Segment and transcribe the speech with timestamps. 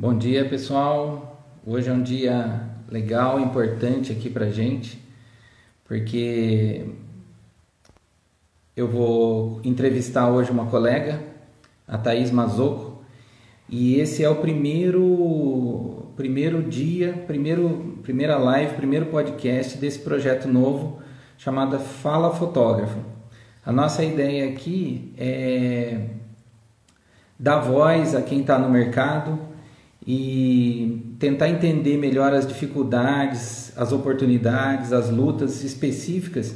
[0.00, 1.44] Bom dia, pessoal.
[1.66, 4.96] Hoje é um dia legal, importante aqui pra gente,
[5.84, 6.86] porque
[8.76, 11.20] eu vou entrevistar hoje uma colega,
[11.84, 13.02] a Thaís Mazoco,
[13.68, 21.02] e esse é o primeiro primeiro dia, primeiro primeira live, primeiro podcast desse projeto novo
[21.36, 23.00] chamado Fala Fotógrafo.
[23.66, 26.06] A nossa ideia aqui é
[27.36, 29.47] dar voz a quem está no mercado,
[30.10, 36.54] e tentar entender melhor as dificuldades, as oportunidades, as lutas específicas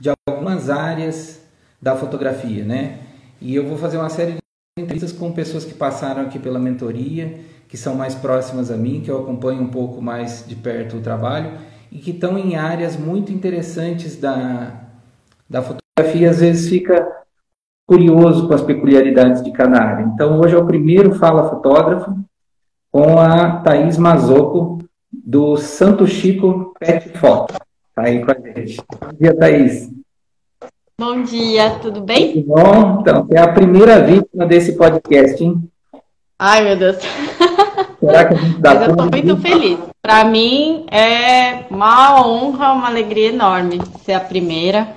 [0.00, 1.42] de algumas áreas
[1.82, 3.00] da fotografia, né?
[3.42, 4.38] E eu vou fazer uma série de
[4.78, 9.10] entrevistas com pessoas que passaram aqui pela mentoria, que são mais próximas a mim, que
[9.10, 11.58] eu acompanho um pouco mais de perto o trabalho
[11.92, 14.80] e que estão em áreas muito interessantes da,
[15.46, 17.06] da fotografia, às vezes fica
[17.86, 20.04] curioso com as peculiaridades de cada área.
[20.04, 22.24] Então, hoje é o primeiro Fala Fotógrafo,
[22.94, 24.78] com a Thaís Mazoco,
[25.12, 27.54] do Santo Chico Pet Foto.
[27.92, 28.76] Tá aí com a gente.
[29.00, 29.90] Bom dia, Thaís.
[30.96, 32.34] Bom dia, tudo bem?
[32.34, 33.00] Tudo bom?
[33.00, 35.68] Então, é a primeira vítima desse podcast, hein?
[36.38, 36.98] Ai, meu Deus.
[37.98, 39.78] Será que a gente dá Mas eu tô muito feliz.
[40.00, 44.94] Para mim é uma honra, uma alegria enorme ser a primeira.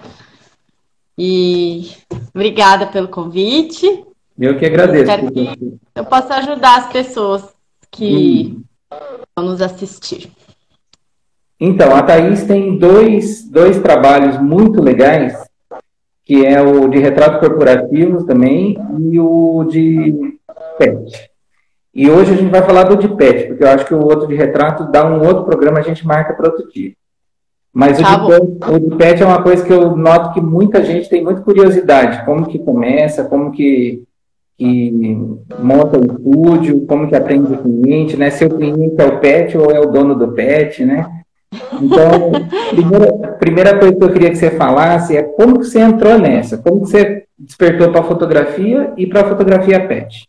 [1.17, 1.89] E
[2.31, 4.05] obrigada pelo convite.
[4.39, 5.11] Eu que agradeço.
[5.11, 7.56] Espero que eu possa ajudar as pessoas
[7.91, 8.97] que hum.
[9.35, 10.31] vão nos assistir.
[11.59, 15.35] Então, a Thaís tem dois, dois trabalhos muito legais,
[16.23, 20.37] que é o de retratos corporativos também e o de
[20.77, 21.31] pet.
[21.93, 24.27] E hoje a gente vai falar do de pet, porque eu acho que o outro
[24.27, 26.93] de retrato dá um outro programa, a gente marca para outro dia.
[27.73, 30.41] Mas tá o, de pet, o de pet é uma coisa que eu noto que
[30.41, 34.03] muita gente tem muita curiosidade, como que começa, como que
[34.57, 35.15] que
[35.59, 38.31] monta o estúdio, como que atende o cliente, né?
[38.31, 41.23] Se o cliente é o pet ou é o dono do pet, né?
[41.79, 42.31] Então,
[42.73, 46.57] primeira, primeira coisa que eu queria que você falasse é como que você entrou nessa,
[46.57, 50.27] como que você despertou para a fotografia e para a fotografia pet.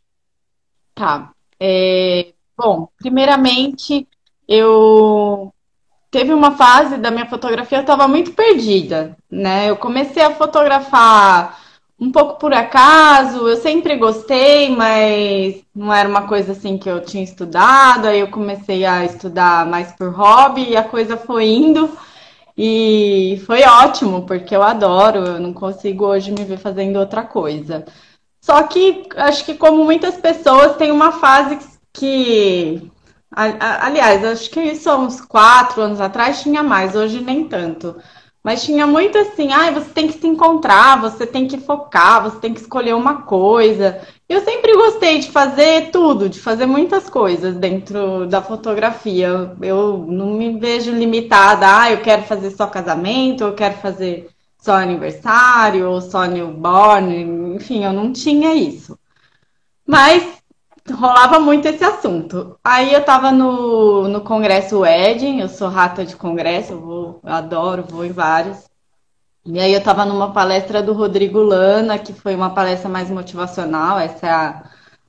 [0.94, 1.30] Tá.
[1.58, 4.06] É, bom, primeiramente,
[4.46, 5.52] eu
[6.10, 9.70] teve uma fase da minha fotografia, eu estava muito perdida, né?
[9.70, 11.58] Eu comecei a fotografar
[12.00, 17.00] um pouco por acaso, eu sempre gostei, mas não era uma coisa assim que eu
[17.04, 18.06] tinha estudado.
[18.06, 21.90] Aí eu comecei a estudar mais por hobby e a coisa foi indo.
[22.56, 27.84] E foi ótimo, porque eu adoro, eu não consigo hoje me ver fazendo outra coisa.
[28.40, 31.58] Só que acho que, como muitas pessoas, tem uma fase
[31.92, 32.90] que.
[33.30, 37.96] Aliás, acho que isso há uns quatro anos atrás tinha mais, hoje nem tanto
[38.48, 42.38] mas tinha muito assim, ah, você tem que se encontrar, você tem que focar, você
[42.38, 44.00] tem que escolher uma coisa.
[44.26, 49.54] Eu sempre gostei de fazer tudo, de fazer muitas coisas dentro da fotografia.
[49.60, 54.76] Eu não me vejo limitada, ah, eu quero fazer só casamento, eu quero fazer só
[54.76, 58.98] aniversário, ou só newborn, enfim, eu não tinha isso.
[59.86, 60.37] Mas
[60.92, 62.58] rolava muito esse assunto.
[62.62, 67.32] Aí eu tava no, no congresso Wedding, eu sou rata de congresso, eu, vou, eu
[67.32, 68.68] adoro, vou em vários.
[69.46, 73.98] E aí eu tava numa palestra do Rodrigo Lana, que foi uma palestra mais motivacional,
[73.98, 74.62] essa é a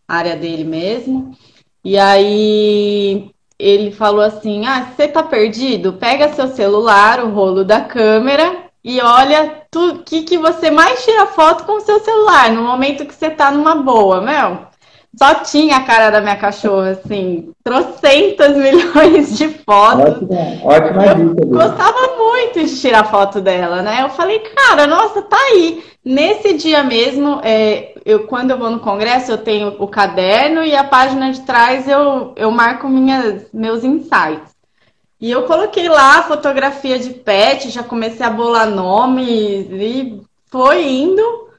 [0.07, 1.35] área dele mesmo.
[1.83, 5.93] E aí ele falou assim: Ah, você tá perdido?
[5.93, 11.27] Pega seu celular, o rolo da câmera e olha o que, que você mais tira
[11.27, 14.68] foto com o seu celular no momento que você tá numa boa, meu
[15.17, 20.23] só tinha a cara da minha cachorra, assim, trocentas milhões de fotos.
[20.23, 21.45] Ótima, ótima eu dica.
[21.47, 24.03] Gostava muito de tirar foto dela, né?
[24.03, 25.83] Eu falei, cara, nossa, tá aí.
[26.05, 30.75] Nesse dia mesmo, é, eu, quando eu vou no congresso, eu tenho o caderno e
[30.75, 34.57] a página de trás eu, eu marco minhas, meus insights.
[35.19, 40.87] E eu coloquei lá a fotografia de pet, já comecei a bolar nome e foi
[40.87, 41.49] indo.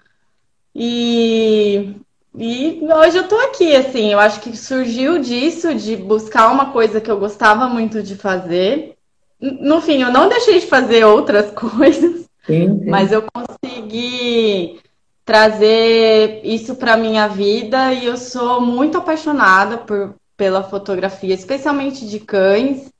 [0.75, 1.95] E
[2.35, 7.01] e hoje eu tô aqui, assim, eu acho que surgiu disso, de buscar uma coisa
[7.01, 8.95] que eu gostava muito de fazer.
[9.41, 12.85] No fim, eu não deixei de fazer outras coisas, sim, sim.
[12.87, 14.81] mas eu consegui
[15.25, 22.21] trazer isso para minha vida e eu sou muito apaixonada por, pela fotografia, especialmente de
[22.21, 22.91] cães.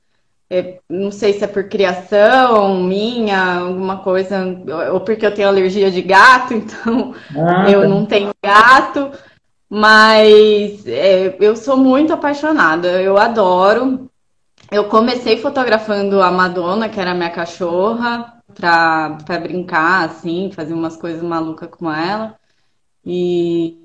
[0.53, 4.45] É, não sei se é por criação minha, alguma coisa,
[4.91, 7.87] ou porque eu tenho alergia de gato, então ah, eu tá.
[7.87, 9.11] não tenho gato,
[9.69, 14.11] mas é, eu sou muito apaixonada, eu adoro.
[14.69, 21.23] Eu comecei fotografando a Madonna, que era minha cachorra, para brincar, assim, fazer umas coisas
[21.23, 22.35] malucas com ela.
[23.05, 23.77] E,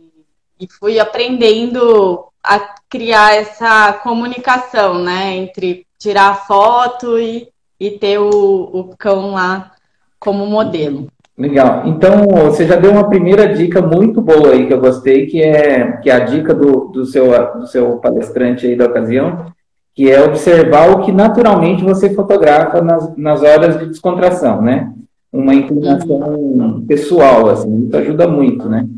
[0.58, 5.36] e fui aprendendo a criar essa comunicação, né?
[5.36, 7.48] Entre tirar a foto e,
[7.78, 9.72] e ter o, o cão lá
[10.18, 11.06] como modelo.
[11.38, 11.82] Legal.
[11.86, 15.92] Então, você já deu uma primeira dica muito boa aí que eu gostei, que é,
[15.98, 17.26] que é a dica do, do, seu,
[17.58, 19.52] do seu palestrante aí da ocasião,
[19.94, 24.92] que é observar o que naturalmente você fotografa nas, nas horas de descontração, né?
[25.30, 26.86] Uma inclinação uhum.
[26.86, 28.88] pessoal, assim, isso ajuda muito, né?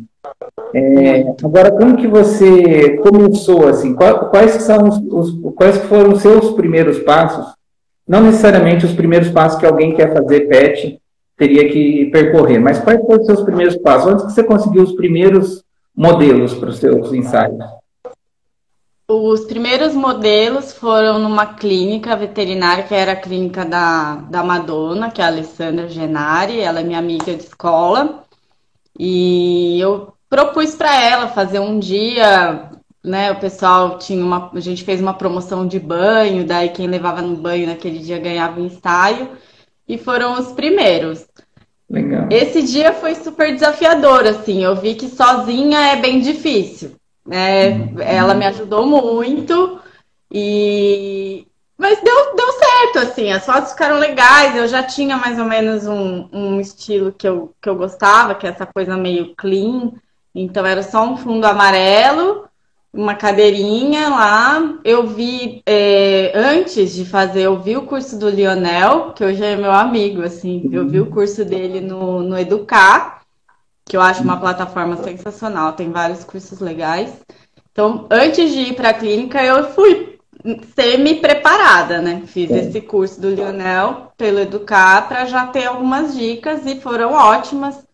[0.75, 6.99] É, agora, como que você começou, assim, quais, são os, quais foram os seus primeiros
[7.00, 7.55] passos?
[8.06, 11.00] Não necessariamente os primeiros passos que alguém quer fazer pet,
[11.37, 12.59] teria que percorrer.
[12.59, 14.12] Mas quais foram os seus primeiros passos?
[14.12, 15.62] Onde você conseguiu os primeiros
[15.94, 17.59] modelos para os seus ensaios?
[19.11, 25.23] Os primeiros modelos foram numa clínica veterinária, que era a clínica da, da Madonna, que
[25.23, 28.23] é a Alessandra Genari, ela é minha amiga de escola.
[28.99, 32.71] E eu propus para ela fazer um dia,
[33.03, 33.33] né?
[33.33, 34.51] O pessoal tinha uma.
[34.55, 38.61] A gente fez uma promoção de banho, daí quem levava no banho naquele dia ganhava
[38.61, 39.31] um ensaio
[39.89, 41.27] e foram os primeiros.
[41.89, 42.27] Legal.
[42.31, 44.63] Esse dia foi super desafiador, assim.
[44.63, 46.97] Eu vi que sozinha é bem difícil.
[47.27, 47.71] Né?
[47.71, 48.01] Uhum.
[48.01, 49.81] Ela me ajudou muito
[50.31, 51.47] e
[51.79, 55.87] mas deu, deu certo, assim, as fotos ficaram legais, eu já tinha mais ou menos
[55.87, 59.93] um, um estilo que eu, que eu gostava, que é essa coisa meio clean,
[60.43, 62.49] então era só um fundo amarelo
[62.93, 64.79] uma cadeirinha lá.
[64.85, 69.56] Eu vi, é, antes de fazer, eu vi o curso do Lionel, que hoje é
[69.56, 73.23] meu amigo, assim, eu vi o curso dele no, no Educar,
[73.85, 77.20] que eu acho uma plataforma sensacional, tem vários cursos legais.
[77.70, 80.19] Então, antes de ir para a clínica, eu fui
[80.75, 82.23] semi-preparada, né?
[82.26, 87.84] Fiz esse curso do Lionel pelo Educar para já ter algumas dicas e foram ótimas,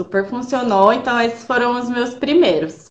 [0.00, 0.92] super funcionou.
[0.92, 2.90] Então, esses foram os meus primeiros.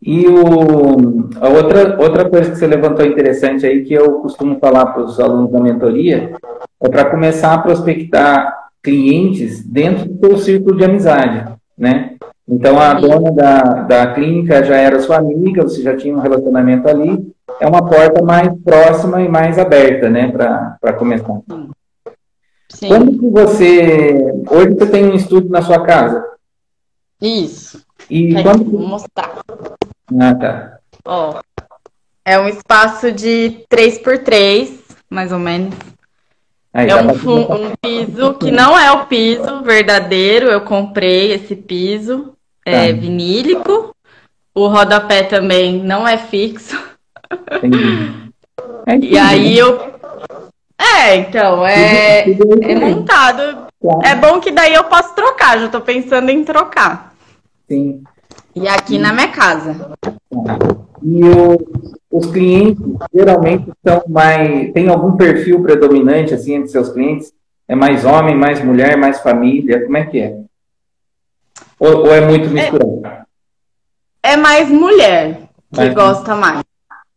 [0.00, 4.86] E o, a outra, outra coisa que você levantou interessante aí, que eu costumo falar
[4.86, 6.34] para os alunos da mentoria,
[6.82, 8.52] é para começar a prospectar
[8.82, 12.16] clientes dentro do seu círculo de amizade, né?
[12.48, 16.88] Então, a dona da, da clínica já era sua amiga, você já tinha um relacionamento
[16.88, 21.40] ali, é uma porta mais próxima e mais aberta, né, para começar.
[22.74, 22.88] Sim.
[22.88, 24.42] Como que você...
[24.50, 26.24] Hoje você tem um estúdio na sua casa?
[27.20, 27.82] Isso.
[28.10, 28.70] E Quero quando...
[28.70, 29.38] Vou mostrar.
[30.20, 30.78] Ah, tá.
[31.04, 31.40] Ó,
[32.24, 34.82] é um espaço de 3 por 3
[35.12, 35.74] mais ou menos.
[36.72, 42.32] Aí, é um, um, piso que não é o piso verdadeiro, eu comprei esse piso,
[42.64, 42.98] é tá.
[42.98, 43.94] vinílico.
[44.54, 46.78] O rodapé também não é fixo.
[48.86, 49.60] É e aí né?
[49.60, 49.92] eu.
[50.82, 52.24] É, então, é,
[52.62, 53.68] é montado.
[54.04, 57.14] É bom que daí eu posso trocar, já tô pensando em trocar.
[57.68, 58.02] Sim.
[58.54, 59.92] E aqui na minha casa.
[61.02, 62.84] E os, os clientes
[63.14, 64.72] geralmente são mais.
[64.72, 67.32] Tem algum perfil predominante assim entre seus clientes?
[67.68, 69.84] É mais homem, mais mulher, mais família?
[69.84, 70.38] Como é que é?
[71.78, 73.02] Ou, ou é muito misturado?
[74.22, 76.62] É, é mais mulher que mais gosta mais.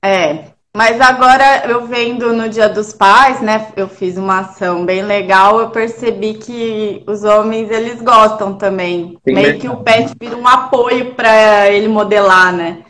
[0.02, 0.55] É.
[0.76, 3.70] Mas agora eu vendo no Dia dos Pais, né?
[3.78, 9.18] Eu fiz uma ação bem legal, eu percebi que os homens eles gostam também.
[9.24, 12.84] Tem Meio que o pet vira um apoio para ele modelar, né?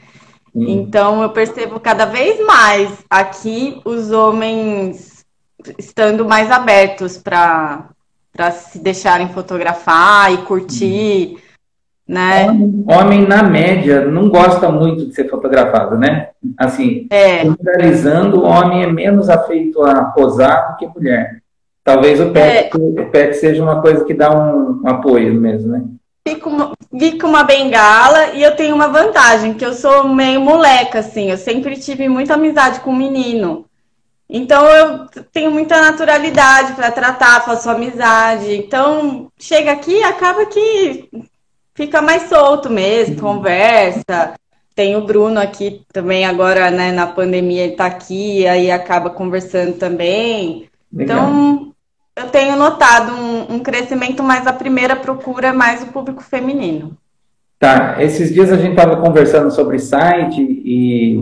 [0.55, 0.65] Hum.
[0.67, 5.23] Então eu percebo cada vez mais aqui os homens
[5.77, 7.89] estando mais abertos para
[8.33, 11.37] para se deixarem fotografar e curtir.
[11.37, 11.44] Hum
[12.07, 12.47] né?
[12.49, 16.29] Homem, homem, na média, não gosta muito de ser fotografado, né?
[16.57, 17.43] Assim, é.
[17.43, 21.41] generalizando, o homem é menos afeito a posar do que mulher.
[21.83, 23.01] Talvez o pet, é.
[23.01, 25.83] o pet seja uma coisa que dá um, um apoio mesmo, né?
[26.91, 31.29] Vi com, uma bengala e eu tenho uma vantagem, que eu sou meio moleca, assim.
[31.29, 33.65] Eu sempre tive muita amizade com menino.
[34.27, 38.55] Então eu tenho muita naturalidade para tratar, faço amizade.
[38.55, 41.07] Então chega aqui acaba que
[41.75, 44.33] fica mais solto mesmo, conversa.
[44.73, 49.73] Tem o Bruno aqui também, agora né, na pandemia ele está aqui, aí acaba conversando
[49.73, 50.67] também.
[50.91, 51.17] Legal.
[51.17, 51.73] Então,
[52.15, 56.97] eu tenho notado um, um, crescimento, mas a primeira procura é mais o público feminino.
[57.59, 61.19] Tá, esses dias a gente estava conversando sobre site e,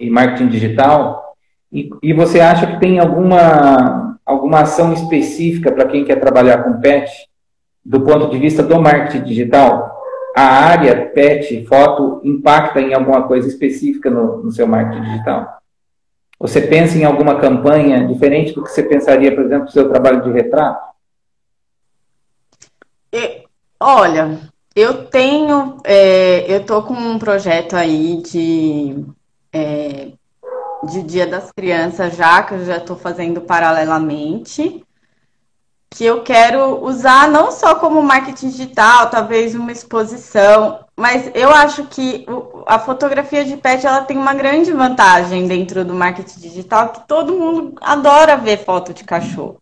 [0.00, 1.34] e marketing digital,
[1.70, 6.80] e, e, você acha que tem alguma, alguma ação específica para quem quer trabalhar com
[6.80, 7.10] pet?
[7.86, 9.94] Do ponto de vista do marketing digital,
[10.36, 15.58] a área pet, foto, impacta em alguma coisa específica no, no seu marketing digital?
[16.38, 20.22] Você pensa em alguma campanha diferente do que você pensaria, por exemplo, no seu trabalho
[20.22, 20.84] de retrato?
[23.80, 24.38] olha,
[24.74, 29.04] eu tenho, é, eu tô com um projeto aí de
[29.52, 30.08] é,
[30.84, 34.84] de Dia das Crianças já, que eu já estou fazendo paralelamente,
[35.90, 41.84] que eu quero usar não só como marketing digital, talvez uma exposição, mas eu acho
[41.84, 42.26] que
[42.66, 47.34] a fotografia de pet ela tem uma grande vantagem dentro do marketing digital, que todo
[47.34, 49.58] mundo adora ver foto de cachorro.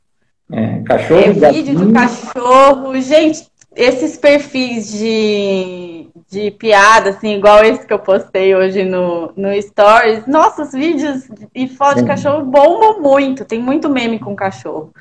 [0.52, 7.86] É, cachorro, é vídeo de cachorro, gente, esses perfis de, de piada, assim, igual esse
[7.86, 13.44] que eu postei hoje no, no Stories, nossos vídeos e foto de cachorro bombam muito,
[13.44, 14.92] tem muito meme com cachorro.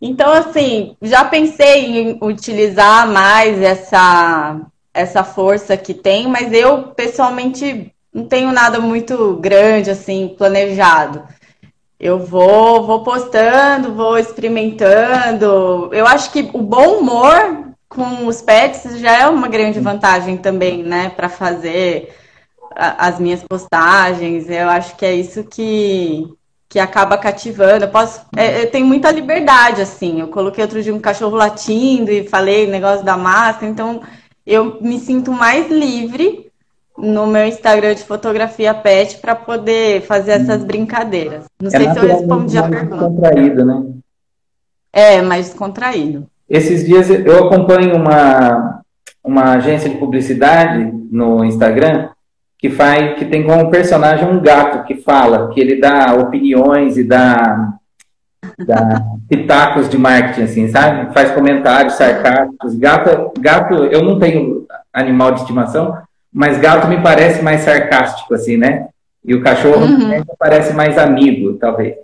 [0.00, 4.60] Então, assim, já pensei em utilizar mais essa,
[4.94, 11.22] essa força que tem, mas eu, pessoalmente, não tenho nada muito grande, assim, planejado.
[11.98, 15.90] Eu vou, vou postando, vou experimentando.
[15.92, 20.82] Eu acho que o bom humor com os pets já é uma grande vantagem também,
[20.82, 22.14] né, para fazer
[22.76, 24.48] as minhas postagens.
[24.48, 26.28] Eu acho que é isso que,
[26.68, 27.84] que acaba cativando.
[27.84, 30.20] Eu posso, é, eu tenho muita liberdade, assim.
[30.20, 34.02] Eu coloquei outro dia um cachorro latindo e falei negócio da máscara, então
[34.46, 36.48] eu me sinto mais livre
[36.96, 41.44] no meu Instagram de fotografia pet para poder fazer essas brincadeiras.
[41.60, 43.04] Não é sei se eu respondi a pergunta.
[43.04, 43.84] Contraído, né?
[44.92, 46.26] É, mais contraído.
[46.48, 48.82] Esses dias eu acompanho uma,
[49.22, 52.08] uma agência de publicidade no Instagram
[52.58, 57.04] que faz que tem como personagem um gato que fala, que ele dá opiniões e
[57.04, 57.74] dá,
[58.66, 61.14] dá pitacos de marketing, assim, sabe?
[61.14, 62.74] Faz comentários sarcásticos.
[62.74, 65.96] Gato, gato, eu não tenho animal de estimação,
[66.32, 68.88] mas gato me parece mais sarcástico, assim, né?
[69.24, 70.08] E o cachorro uhum.
[70.08, 71.94] me parece mais amigo, talvez.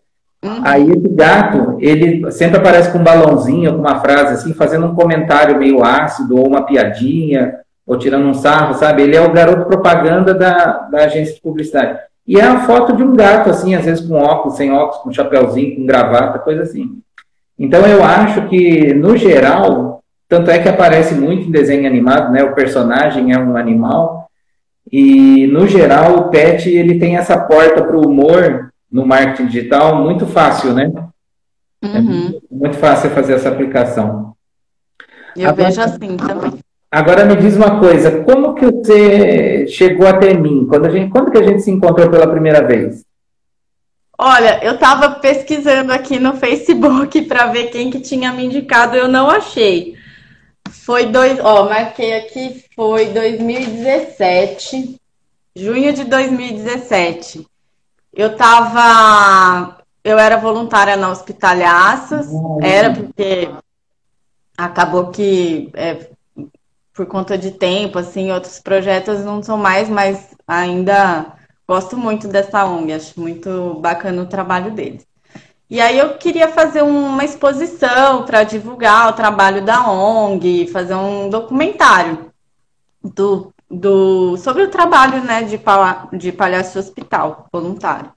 [0.45, 0.61] Uhum.
[0.63, 4.95] Aí esse gato, ele sempre aparece com um balãozinho, com uma frase assim, fazendo um
[4.95, 9.03] comentário meio ácido, ou uma piadinha, ou tirando um sarro, sabe?
[9.03, 11.99] Ele é o garoto propaganda da, da agência de publicidade.
[12.27, 15.13] E é a foto de um gato, assim, às vezes com óculos, sem óculos, com
[15.13, 16.99] chapéuzinho, com gravata, coisa assim.
[17.59, 22.43] Então eu acho que, no geral, tanto é que aparece muito em desenho animado, né?
[22.43, 24.31] O personagem é um animal.
[24.91, 30.03] E, no geral, o pet ele tem essa porta para o humor no marketing digital
[30.03, 30.91] muito fácil, né?
[31.83, 32.41] Uhum.
[32.51, 34.35] É muito fácil fazer essa aplicação.
[35.37, 36.64] Eu agora, vejo assim também.
[36.95, 40.65] Agora me diz uma coisa, como que você chegou até mim?
[40.65, 43.05] Quando, a gente, quando que a gente se encontrou pela primeira vez?
[44.17, 49.09] Olha, eu estava pesquisando aqui no Facebook para ver quem que tinha me indicado, eu
[49.09, 49.97] não achei.
[50.71, 54.95] Foi dois, ó, marquei aqui, foi 2017,
[55.57, 57.45] junho de 2017.
[58.15, 59.79] Eu tava.
[60.05, 62.29] Eu era voluntária na Hospitalhaças,
[62.63, 63.49] era porque
[64.57, 66.14] acabou que, é,
[66.95, 71.35] por conta de tempo, assim, outros projetos não são mais, mas ainda
[71.67, 75.07] gosto muito dessa ONG, acho muito bacana o trabalho deles.
[75.69, 81.29] E aí eu queria fazer uma exposição para divulgar o trabalho da ONG, fazer um
[81.29, 82.31] documentário
[83.03, 85.61] do do, sobre o trabalho né, de,
[86.19, 88.13] de palhaço hospital voluntário.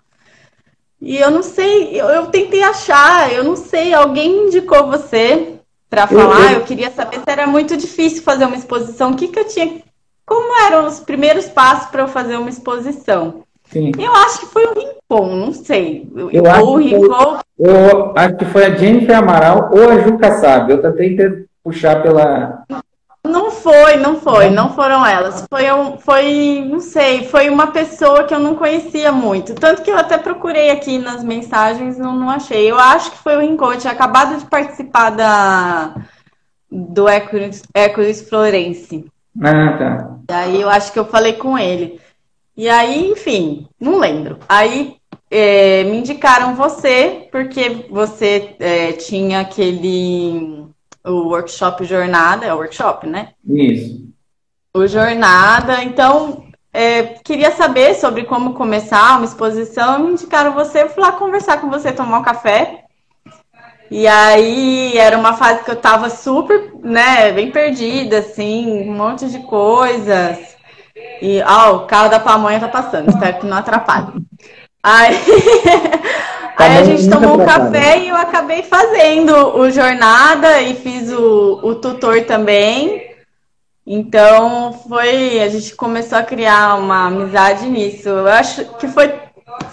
[0.99, 5.56] E eu não sei, eu, eu, tentei achar, eu não sei, alguém indicou você
[5.89, 9.29] para falar, eu, eu queria saber se era muito difícil fazer uma exposição, o que,
[9.29, 9.81] que eu tinha,
[10.25, 13.43] como eram os primeiros passos para eu fazer uma exposição.
[13.71, 13.91] Sim.
[13.97, 16.09] Eu acho que foi o Rincon, não sei.
[16.15, 17.39] Eu, ou acho, o Rincon...
[17.59, 20.73] eu acho que foi a Jennifer Amaral ou a Juca Sabe.
[20.73, 22.63] Eu tentei puxar pela.
[23.67, 25.45] Foi, não foi, não foram elas.
[25.49, 29.53] Foi, um, foi, não sei, foi uma pessoa que eu não conhecia muito.
[29.55, 32.71] Tanto que eu até procurei aqui nas mensagens, não, não achei.
[32.71, 35.95] Eu acho que foi o Rincon, tinha acabado de participar da,
[36.71, 39.03] do Hércules Florence.
[39.43, 40.17] Ah, tá.
[40.29, 41.99] E aí eu acho que eu falei com ele.
[42.55, 44.39] E aí, enfim, não lembro.
[44.47, 44.95] Aí
[45.29, 50.67] é, me indicaram você, porque você é, tinha aquele
[51.07, 53.29] o workshop Jornada, é o workshop, né?
[53.47, 54.05] Isso.
[54.73, 55.83] O Jornada.
[55.83, 59.99] Então, é, queria saber sobre como começar uma exposição.
[59.99, 62.83] Me indicaram você, eu fui lá conversar com você, tomar um café.
[63.89, 69.29] E aí era uma fase que eu tava super, né, bem perdida, assim, um monte
[69.29, 70.37] de coisas.
[71.21, 74.13] E, ó, o carro da pamonha tá passando, espero que não atrapalhe.
[74.83, 75.15] Aí,
[76.57, 81.59] Aí a gente tomou um café e eu acabei fazendo o jornada e fiz o,
[81.61, 83.11] o tutor também.
[83.85, 88.09] Então foi, a gente começou a criar uma amizade nisso.
[88.09, 89.13] Eu acho que foi,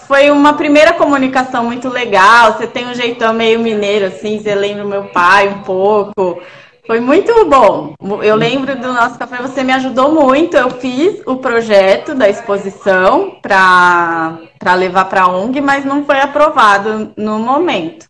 [0.07, 2.53] foi uma primeira comunicação muito legal.
[2.53, 6.39] Você tem um jeitão meio mineiro, assim, você lembra o meu pai um pouco.
[6.87, 7.95] Foi muito bom.
[8.23, 10.55] Eu lembro do nosso café, você me ajudou muito.
[10.55, 14.39] Eu fiz o projeto da exposição para
[14.75, 18.07] levar para a ONG, mas não foi aprovado no momento.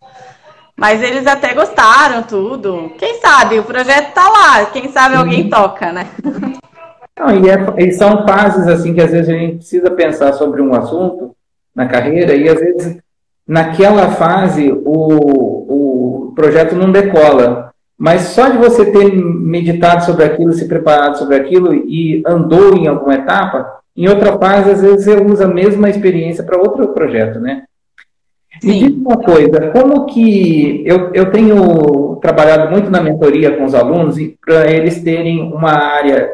[0.75, 2.91] Mas eles até gostaram, tudo.
[2.97, 6.07] Quem sabe, o projeto tá lá, quem sabe alguém toca, né?
[7.17, 10.61] Não, e, é, e são fases assim que às vezes a gente precisa pensar sobre
[10.61, 11.33] um assunto
[11.73, 12.97] na carreira e às vezes
[13.47, 17.73] naquela fase o, o projeto não decola.
[17.97, 22.87] Mas só de você ter meditado sobre aquilo, se preparado sobre aquilo e andou em
[22.87, 27.39] alguma etapa, em outra fase, às vezes você usa a mesma experiência para outro projeto,
[27.39, 27.63] né?
[28.61, 28.67] Sim.
[28.67, 33.73] Me diz uma coisa, como que eu, eu tenho trabalhado muito na mentoria com os
[33.73, 36.29] alunos para eles terem uma área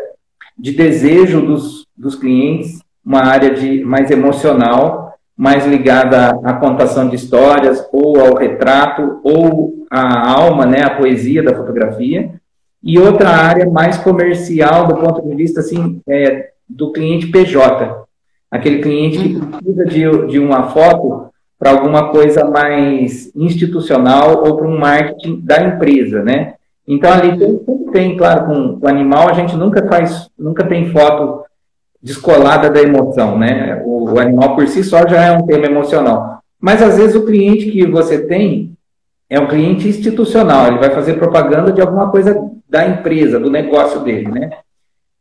[0.57, 7.15] de desejo dos, dos clientes, uma área de mais emocional, mais ligada à contação de
[7.15, 12.33] histórias, ou ao retrato, ou à alma, né, à poesia da fotografia,
[12.81, 18.05] e outra área mais comercial do ponto de vista assim, é, do cliente PJ,
[18.49, 19.51] aquele cliente que uhum.
[19.51, 21.29] precisa de, de uma foto
[21.59, 26.55] para alguma coisa mais institucional ou para um marketing da empresa, né?
[26.87, 27.57] Então ali tem,
[27.91, 31.43] tem claro, com o animal a gente nunca faz, nunca tem foto
[32.01, 33.79] descolada da emoção, né?
[33.85, 36.39] O, o animal por si só já é um tema emocional.
[36.59, 38.73] Mas às vezes o cliente que você tem
[39.31, 42.37] é um cliente institucional, ele vai fazer propaganda de alguma coisa
[42.69, 44.51] da empresa, do negócio dele, né?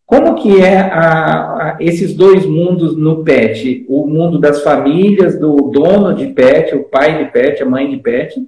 [0.05, 3.87] Como que é a, a, esses dois mundos no pet?
[3.89, 7.99] O mundo das famílias, do dono de pet, o pai de pet, a mãe de
[7.99, 8.45] pet,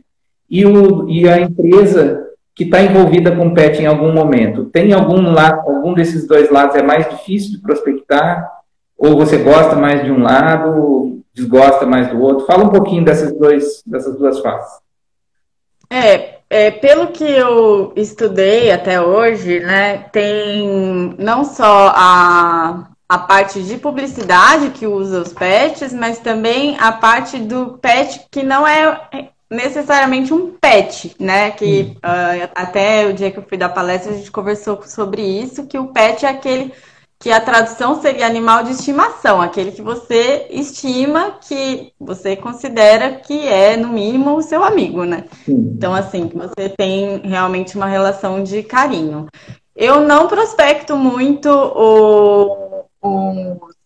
[0.50, 2.26] e, o, e a empresa
[2.57, 4.64] que está envolvida com pet em algum momento.
[4.64, 8.50] Tem algum lado, algum desses dois lados é mais difícil de prospectar?
[8.99, 12.47] Ou você gosta mais de um lado, desgosta mais do outro?
[12.47, 14.82] Fala um pouquinho dessas, dois, dessas duas faces.
[15.95, 23.63] É, é, pelo que eu estudei até hoje, né, tem não só a, a parte
[23.63, 29.29] de publicidade que usa os pets, mas também a parte do pet que não é
[29.51, 31.51] necessariamente um pet, né?
[31.51, 35.66] Que uh, até o dia que eu fui dar palestra a gente conversou sobre isso,
[35.66, 36.73] que o pet é aquele
[37.23, 43.47] que a tradução seria animal de estimação, aquele que você estima, que você considera que
[43.47, 45.27] é, no mínimo, o seu amigo, né?
[45.45, 45.73] Sim.
[45.77, 49.29] Então, assim, que você tem realmente uma relação de carinho.
[49.77, 51.49] Eu não prospecto muito
[53.01, 53.77] os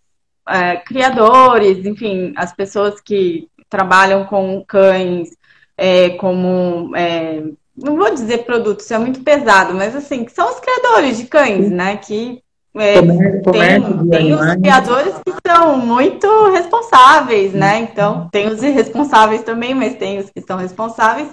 [0.48, 5.28] é, criadores, enfim, as pessoas que trabalham com cães
[5.76, 6.96] é, como.
[6.96, 7.42] É,
[7.76, 11.70] não vou dizer produtos, é muito pesado, mas assim, que são os criadores de cães,
[11.70, 11.98] né?
[11.98, 12.42] Que
[12.78, 17.80] é, tem, tem os criadores que são muito responsáveis, né?
[17.80, 21.28] Então, tem os irresponsáveis também, mas tem os que são responsáveis.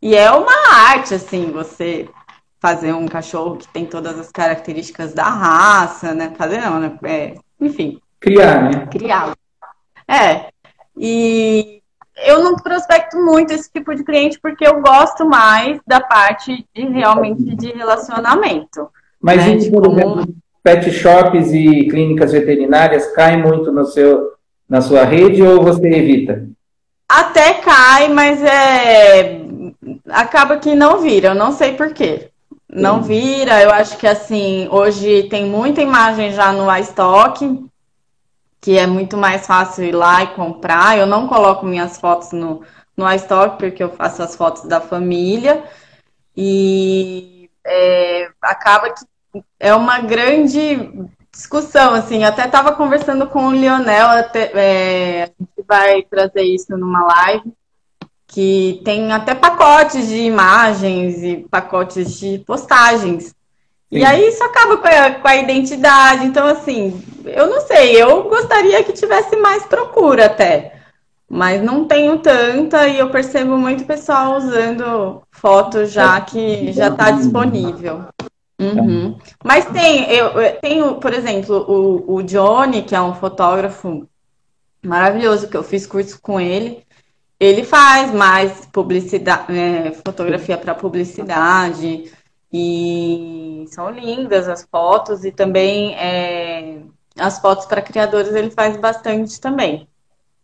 [0.00, 0.52] E é uma
[0.88, 2.08] arte, assim, você
[2.60, 6.32] fazer um cachorro que tem todas as características da raça, né?
[6.36, 6.98] Fazer não, né?
[7.04, 8.00] É, enfim.
[8.20, 8.86] Criar, né?
[8.90, 9.34] Criar.
[10.08, 10.48] É.
[10.96, 11.80] E
[12.24, 16.86] eu não prospecto muito esse tipo de cliente porque eu gosto mais da parte de
[16.86, 18.90] realmente de relacionamento.
[19.20, 19.70] Mas né?
[19.70, 20.00] por como...
[20.00, 20.34] exemplo,
[20.68, 24.32] pet shops e clínicas veterinárias caem muito no seu,
[24.68, 26.46] na sua rede ou você evita?
[27.08, 29.40] Até cai, mas é
[30.10, 32.30] acaba que não vira, eu não sei porquê.
[32.70, 37.66] Não vira, eu acho que assim, hoje tem muita imagem já no iStock,
[38.60, 40.98] que é muito mais fácil ir lá e comprar.
[40.98, 42.62] Eu não coloco minhas fotos no,
[42.94, 45.64] no iStock, porque eu faço as fotos da família.
[46.36, 49.02] E é, acaba que
[49.58, 55.66] é uma grande discussão, assim, até estava conversando com o Lionel, até, é, a gente
[55.66, 57.52] vai trazer isso numa live,
[58.26, 63.24] que tem até pacotes de imagens e pacotes de postagens.
[63.24, 63.34] Sim.
[63.90, 66.26] E aí isso acaba com a, com a, identidade.
[66.26, 70.74] Então, assim, eu não sei, eu gostaria que tivesse mais procura até.
[71.30, 77.10] Mas não tenho tanta e eu percebo muito pessoal usando foto já que já está
[77.10, 78.06] disponível.
[78.60, 79.16] Uhum.
[79.44, 84.08] Mas tem, eu, tenho, por exemplo, o, o Johnny, que é um fotógrafo
[84.84, 86.82] maravilhoso, que eu fiz curso com ele.
[87.38, 92.10] Ele faz mais publicidade, é, fotografia para publicidade,
[92.52, 96.78] e são lindas as fotos, e também é,
[97.16, 99.86] as fotos para criadores ele faz bastante também.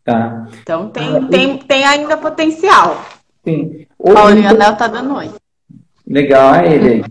[0.04, 0.46] Tá.
[0.62, 3.02] Então tem, ah, tem, tem ainda potencial.
[3.42, 3.86] Sim.
[3.98, 5.30] O Leonel tá dando oi.
[6.06, 7.04] Legal, é ele.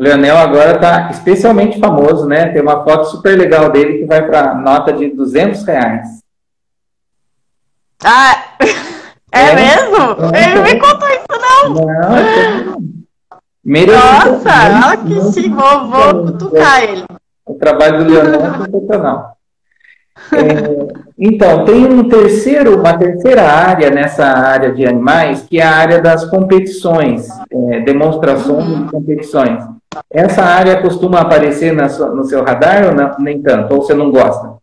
[0.00, 2.48] O Leonel agora está especialmente famoso, né?
[2.48, 6.22] Tem uma foto super legal dele que vai para nota de 200 reais.
[8.02, 8.44] Ah,
[9.30, 9.98] é, é mesmo?
[10.34, 11.68] É, Ele não me contou isso, não.
[11.74, 11.84] Não,
[13.86, 17.04] Nossa, olha que chique, vou, vou cutucar ele.
[17.44, 19.36] O trabalho do Leonel é sensacional.
[20.32, 25.76] É, então, tem um terceiro, uma terceira área nessa área de animais, que é a
[25.76, 28.86] área das competições, é, demonstrações uhum.
[28.86, 29.62] de competições.
[30.08, 33.74] Essa área costuma aparecer sua, no seu radar ou não, nem tanto?
[33.74, 34.58] Ou você não gosta?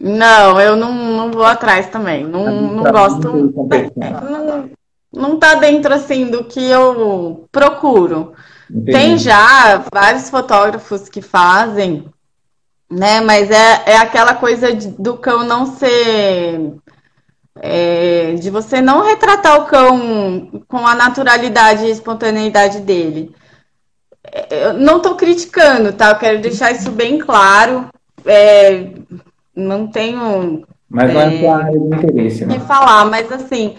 [0.00, 2.24] Não, eu não, não vou atrás também.
[2.24, 3.28] Não, não gosto.
[3.28, 4.70] Não,
[5.12, 8.32] não tá dentro assim do que eu procuro.
[8.70, 8.92] Entendi.
[8.92, 12.06] Tem já vários fotógrafos que fazem,
[12.90, 13.20] né?
[13.20, 16.72] Mas é, é aquela coisa de, do cão não ser.
[17.60, 23.34] É, de você não retratar o cão com a naturalidade e espontaneidade dele.
[24.50, 26.10] Eu não estou criticando, tá?
[26.10, 27.88] Eu quero deixar isso bem claro.
[28.24, 28.86] É,
[29.54, 30.64] não tenho.
[30.88, 32.60] Mas não é, é sua área de interesse, né?
[32.60, 33.76] falar, mas assim,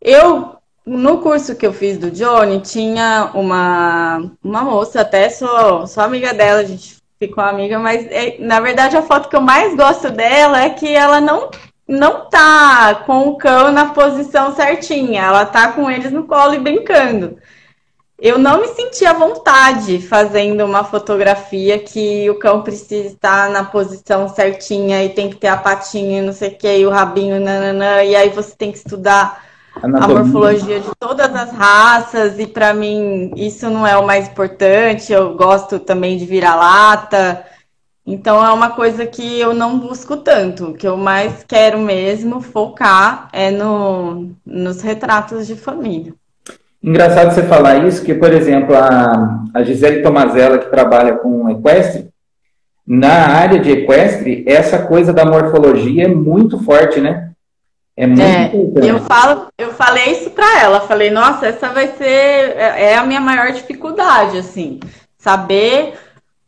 [0.00, 0.54] eu
[0.86, 6.34] no curso que eu fiz do Johnny, tinha uma, uma moça, até sou, sou amiga
[6.34, 10.10] dela, a gente ficou amiga, mas é, na verdade a foto que eu mais gosto
[10.10, 11.50] dela é que ela não
[11.86, 16.58] não tá com o cão na posição certinha, ela tá com eles no colo e
[16.58, 17.36] brincando.
[18.18, 23.64] Eu não me senti à vontade fazendo uma fotografia que o cão precisa estar na
[23.64, 26.90] posição certinha e tem que ter a patinha e não sei o que, e o
[26.90, 29.44] rabinho, nananã, e aí você tem que estudar
[29.82, 30.04] Anatomia.
[30.04, 35.12] a morfologia de todas as raças, e para mim isso não é o mais importante.
[35.12, 37.44] Eu gosto também de vira-lata.
[38.06, 40.66] Então é uma coisa que eu não busco tanto.
[40.68, 46.14] O que eu mais quero mesmo focar é no, nos retratos de família.
[46.86, 52.10] Engraçado você falar isso, que, por exemplo, a, a Gisele Tomazella, que trabalha com equestre,
[52.86, 57.30] na área de equestre, essa coisa da morfologia é muito forte, né?
[57.96, 58.86] É muito é, importante.
[58.86, 63.06] Eu, falo, eu falei isso para ela, falei, nossa, essa vai ser é, é a
[63.06, 64.78] minha maior dificuldade, assim,
[65.16, 65.94] saber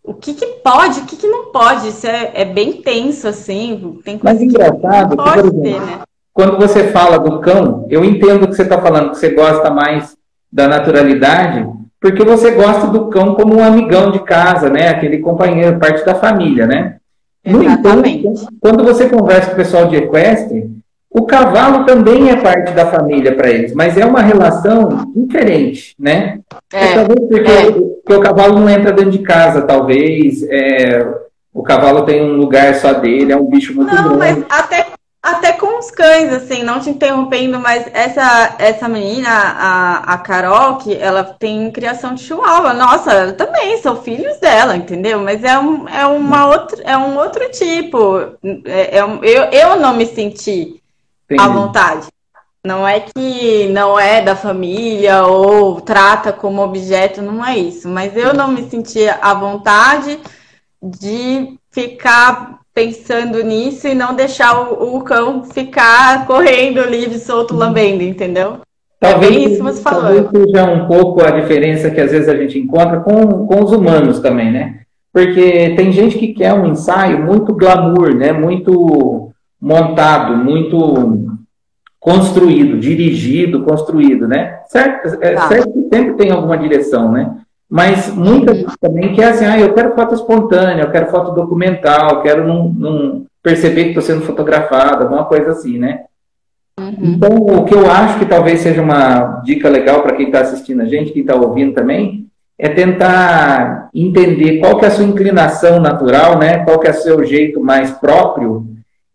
[0.04, 1.88] o que, que pode, o que, que não pode.
[1.88, 4.00] Isso é, é bem tenso, assim.
[4.04, 6.00] Tem Mas engraçado, que, por exemplo, ter, né?
[6.34, 9.70] quando você fala do cão, eu entendo o que você está falando, que você gosta
[9.70, 10.15] mais
[10.56, 11.68] da naturalidade,
[12.00, 14.88] porque você gosta do cão como um amigão de casa, né?
[14.88, 16.96] Aquele companheiro, parte da família, né?
[17.44, 18.08] No entanto,
[18.58, 20.70] quando você conversa com o pessoal de equestre,
[21.10, 26.38] o cavalo também é parte da família para eles, mas é uma relação diferente, né?
[26.72, 27.72] É, talvez porque, é.
[27.72, 30.42] porque, o cavalo não entra dentro de casa, talvez.
[30.48, 31.06] É,
[31.52, 34.18] o cavalo tem um lugar só dele, é um bicho muito não, grande.
[34.18, 34.86] Mas até,
[35.26, 40.76] até com os cães, assim, não te interrompendo, mas essa, essa menina, a, a Carol,
[40.76, 42.72] que ela tem criação de chihuahua.
[42.72, 45.18] Nossa, também são filhos dela, entendeu?
[45.20, 48.36] Mas é, um, é, uma outra, é um outro tipo.
[48.64, 50.80] É, é um, eu, eu não me senti
[51.24, 51.42] Entendi.
[51.42, 52.06] à vontade.
[52.64, 57.88] Não é que não é da família ou trata como objeto, não é isso.
[57.88, 60.20] Mas eu não me sentia à vontade
[60.80, 68.02] de ficar pensando nisso e não deixar o, o cão ficar correndo livre, solto, lambendo,
[68.02, 68.58] entendeu?
[69.00, 70.02] É talvez, é isso que você falou.
[70.02, 73.72] Talvez seja um pouco a diferença que às vezes a gente encontra com, com os
[73.72, 74.80] humanos também, né?
[75.10, 78.30] Porque tem gente que quer um ensaio muito glamour, né?
[78.32, 81.34] Muito montado, muito
[81.98, 84.60] construído, dirigido, construído, né?
[84.66, 85.48] Certo, é, tá.
[85.48, 87.38] certo que sempre tem alguma direção, né?
[87.68, 88.68] Mas muitas uhum.
[88.80, 93.26] também quer assim, ah, eu quero foto espontânea, eu quero foto documental, quero não, não
[93.42, 96.04] perceber que estou sendo fotografado, alguma coisa assim, né?
[96.78, 96.94] Uhum.
[97.00, 100.82] Então, o que eu acho que talvez seja uma dica legal para quem está assistindo
[100.82, 102.26] a gente, quem está ouvindo também,
[102.58, 106.64] é tentar entender qual que é a sua inclinação natural, né?
[106.64, 108.66] Qual que é o seu jeito mais próprio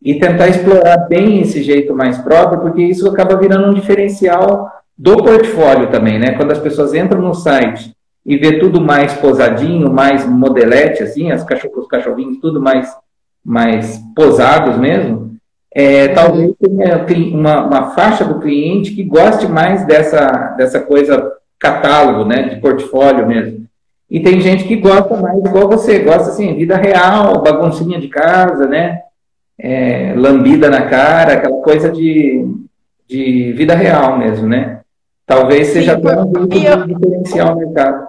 [0.02, 5.18] e tentar explorar bem esse jeito mais próprio, porque isso acaba virando um diferencial do
[5.18, 6.32] portfólio também, né?
[6.32, 11.44] Quando as pessoas entram no site e vê tudo mais posadinho, mais modelete, assim, as
[11.44, 12.94] cachorros, os cachorrinhos tudo mais,
[13.44, 15.36] mais posados mesmo,
[15.74, 16.14] é, uhum.
[16.14, 22.50] talvez tenha uma, uma, faixa do cliente que goste mais dessa, dessa coisa catálogo, né,
[22.50, 23.66] de portfólio mesmo.
[24.10, 28.68] E tem gente que gosta mais igual você, gosta assim, vida real, baguncinha de casa,
[28.68, 29.02] né?
[29.62, 32.44] é, lambida na cara, aquela coisa de,
[33.08, 34.81] de vida real mesmo, né?
[35.26, 38.08] Talvez seja Sim, até um jeito de diferenciar o mercado.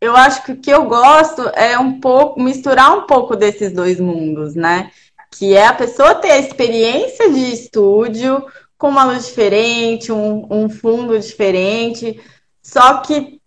[0.00, 4.00] Eu acho que o que eu gosto é um pouco misturar um pouco desses dois
[4.00, 4.90] mundos, né?
[5.30, 8.44] Que é a pessoa ter a experiência de estúdio
[8.76, 12.20] com uma luz diferente, um, um fundo diferente,
[12.60, 13.40] só que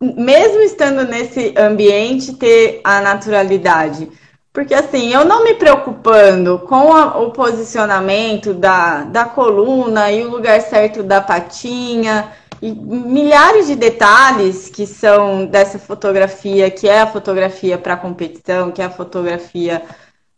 [0.00, 4.08] mesmo estando nesse ambiente, ter a naturalidade.
[4.54, 10.30] Porque assim, eu não me preocupando com a, o posicionamento da, da coluna e o
[10.30, 17.06] lugar certo da patinha e milhares de detalhes que são dessa fotografia, que é a
[17.06, 19.82] fotografia para competição, que é a fotografia.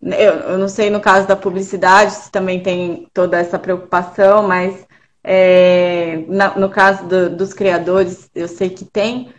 [0.03, 4.87] Eu, eu, não sei no caso da publicidade se também tem toda essa preocupação, mas
[5.23, 9.31] é, na, no caso do, dos criadores, eu sei que tem.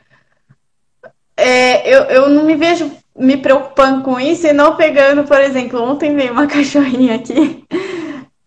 [1.36, 5.82] É, eu, eu não me vejo me preocupando com isso e não pegando, por exemplo,
[5.82, 7.66] ontem veio uma cachorrinha aqui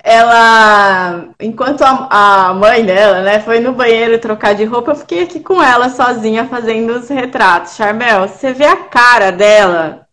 [0.02, 5.22] ela, enquanto a, a, mãe dela, né, foi no banheiro trocar de roupa, eu fiquei
[5.24, 7.76] aqui com ela sozinha fazendo os retratos.
[7.76, 10.06] Charmel, você vê a cara dela,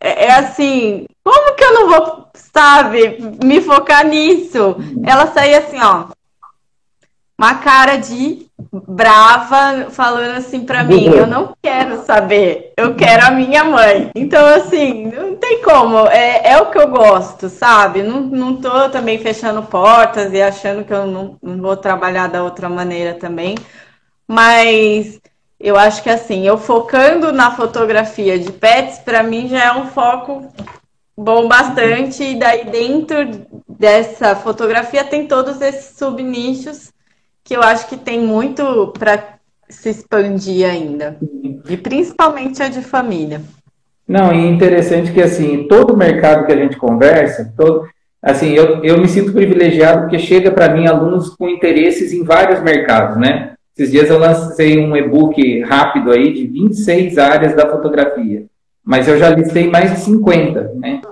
[0.00, 4.76] é, é assim, como que eu não vou, sabe, me focar nisso?
[5.04, 6.06] Ela saía assim, ó,
[7.36, 13.30] uma cara de brava, falando assim para mim: eu não quero saber, eu quero a
[13.30, 14.10] minha mãe.
[14.14, 18.02] Então, assim, não tem como, é, é o que eu gosto, sabe?
[18.02, 22.42] Não, não tô também fechando portas e achando que eu não, não vou trabalhar da
[22.42, 23.56] outra maneira também,
[24.26, 25.20] mas
[25.60, 29.86] eu acho que assim, eu focando na fotografia de pets, para mim já é um
[29.88, 30.50] foco
[31.16, 36.91] bom bastante, e daí dentro dessa fotografia tem todos esses subnichos
[37.52, 39.34] que eu acho que tem muito para
[39.68, 41.18] se expandir ainda.
[41.68, 43.42] E principalmente a de família.
[44.08, 47.86] Não, e interessante que assim, todo mercado que a gente conversa, todo,
[48.22, 52.62] assim, eu, eu me sinto privilegiado porque chega para mim alunos com interesses em vários
[52.62, 53.52] mercados, né?
[53.76, 58.46] Esses dias eu lancei um e-book rápido aí de 26 áreas da fotografia,
[58.82, 61.02] mas eu já listei mais de 50, né?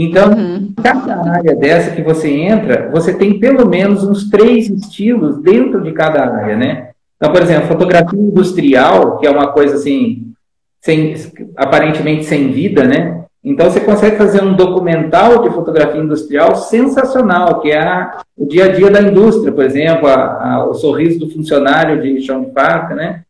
[0.00, 0.72] Então, uhum.
[0.80, 5.90] cada área dessa que você entra, você tem pelo menos uns três estilos dentro de
[5.90, 6.90] cada área, né?
[7.16, 10.32] Então, por exemplo, fotografia industrial, que é uma coisa assim,
[10.80, 11.16] sem,
[11.56, 13.24] aparentemente sem vida, né?
[13.42, 18.66] Então, você consegue fazer um documental de fotografia industrial sensacional, que é a, o dia
[18.66, 22.94] a dia da indústria, por exemplo, a, a, o sorriso do funcionário de chão de
[22.94, 23.22] né?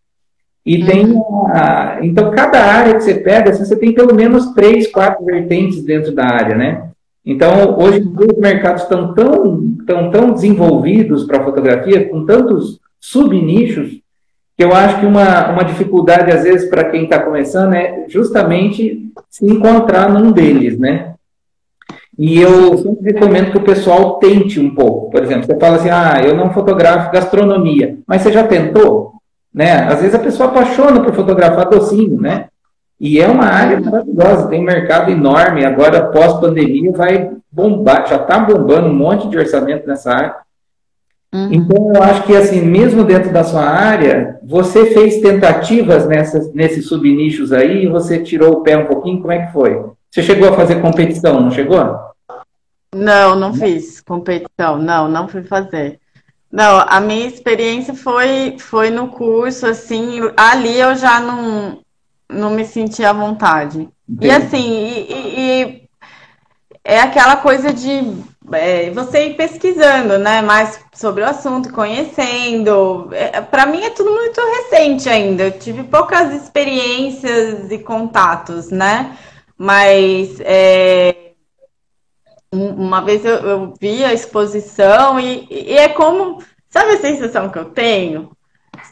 [0.68, 1.06] E tem.
[1.06, 1.46] Uhum.
[1.46, 6.14] A, então, cada área que você pega, você tem pelo menos três, quatro vertentes dentro
[6.14, 6.90] da área, né?
[7.24, 13.98] Então, hoje os mercados estão tão, tão, tão desenvolvidos para fotografia, com tantos subnichos,
[14.58, 19.10] que eu acho que uma, uma dificuldade, às vezes, para quem está começando é justamente
[19.30, 21.14] se encontrar num deles, né?
[22.18, 25.10] E eu sempre recomendo que o pessoal tente um pouco.
[25.10, 29.17] Por exemplo, você fala assim, ah, eu não fotografo gastronomia, mas você já tentou?
[29.58, 29.88] Né?
[29.88, 32.46] Às vezes a pessoa apaixona por fotografar docinho, né?
[33.00, 35.64] E é uma área maravilhosa, tem um mercado enorme.
[35.64, 40.36] Agora, pós-pandemia, vai bombar, já está bombando um monte de orçamento nessa área.
[41.34, 41.48] Uhum.
[41.50, 46.86] Então, eu acho que, assim, mesmo dentro da sua área, você fez tentativas nessas, nesses
[46.86, 49.20] subnichos aí você tirou o pé um pouquinho.
[49.20, 49.86] Como é que foi?
[50.08, 51.98] Você chegou a fazer competição, não chegou?
[52.94, 54.78] Não, não fiz competição.
[54.78, 55.98] Não, não fui fazer.
[56.50, 61.80] Não, a minha experiência foi, foi no curso, assim, ali eu já não,
[62.28, 63.88] não me senti à vontade.
[64.08, 64.26] Entendi.
[64.26, 65.88] E assim, e, e, e
[66.82, 73.10] é aquela coisa de é, você ir pesquisando, né, mais sobre o assunto, conhecendo.
[73.12, 75.44] É, Para mim é tudo muito recente ainda.
[75.44, 79.16] Eu tive poucas experiências e contatos, né?
[79.56, 81.27] Mas é,
[82.52, 86.42] uma vez eu, eu vi a exposição e, e, é como.
[86.70, 88.30] Sabe a sensação que eu tenho?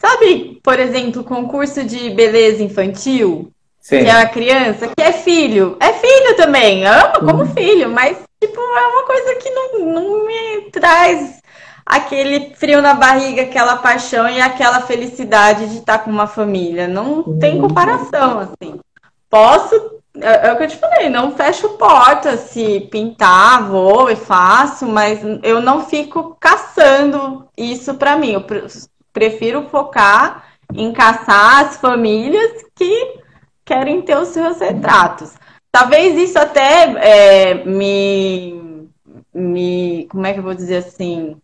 [0.00, 3.52] Sabe, por exemplo, o concurso de beleza infantil?
[3.80, 4.00] Sim.
[4.00, 5.76] Que é a criança, que é filho.
[5.78, 7.54] É filho também, ama como uhum.
[7.54, 11.40] filho, mas tipo, é uma coisa que não, não me traz
[11.84, 16.88] aquele frio na barriga, aquela paixão e aquela felicidade de estar com uma família.
[16.88, 17.38] Não uhum.
[17.38, 18.80] tem comparação, assim.
[19.30, 24.16] Posso é, é, o que eu te falei, não fecho porta se pintar, vou e
[24.16, 28.32] faço, mas eu não fico caçando isso para mim.
[28.32, 28.44] Eu
[29.12, 33.20] prefiro focar em caçar as famílias que
[33.64, 35.34] querem ter os seus retratos.
[35.70, 38.88] Talvez isso até é, me,
[39.34, 40.06] me.
[40.10, 41.36] Como é que eu vou dizer assim?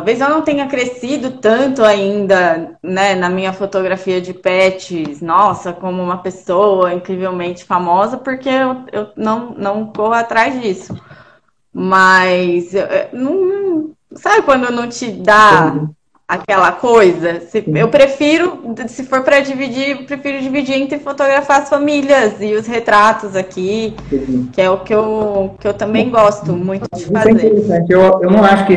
[0.00, 6.02] Talvez eu não tenha crescido tanto ainda, né, na minha fotografia de pets, nossa, como
[6.02, 10.98] uma pessoa incrivelmente famosa, porque eu, eu não, não corro atrás disso.
[11.70, 12.72] Mas,
[13.12, 15.76] não, sabe quando não te dá
[16.30, 17.40] aquela coisa.
[17.40, 22.54] Se, eu prefiro, se for para dividir, eu prefiro dividir entre fotografar as famílias e
[22.54, 23.96] os retratos aqui,
[24.52, 27.84] que é o que eu, que eu também gosto muito de é fazer.
[27.88, 28.74] Eu, eu não acho que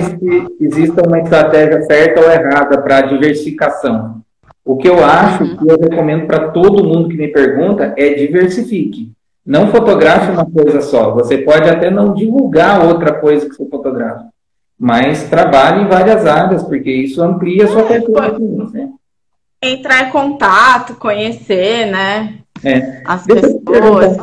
[0.59, 4.23] exista uma estratégia certa ou errada para diversificação.
[4.65, 5.57] O que eu acho, uhum.
[5.57, 9.11] que eu recomendo para todo mundo que me pergunta, é diversifique.
[9.45, 11.11] Não fotografe uma coisa só.
[11.11, 14.32] Você pode até não divulgar outra coisa que você fotografa
[14.83, 18.89] mas trabalhe em várias áreas, porque isso amplia a sua é, carteira né?
[19.61, 22.39] Entrar em contato, conhecer, né?
[22.61, 23.01] É.
[23.05, 24.17] As Deixa pessoas.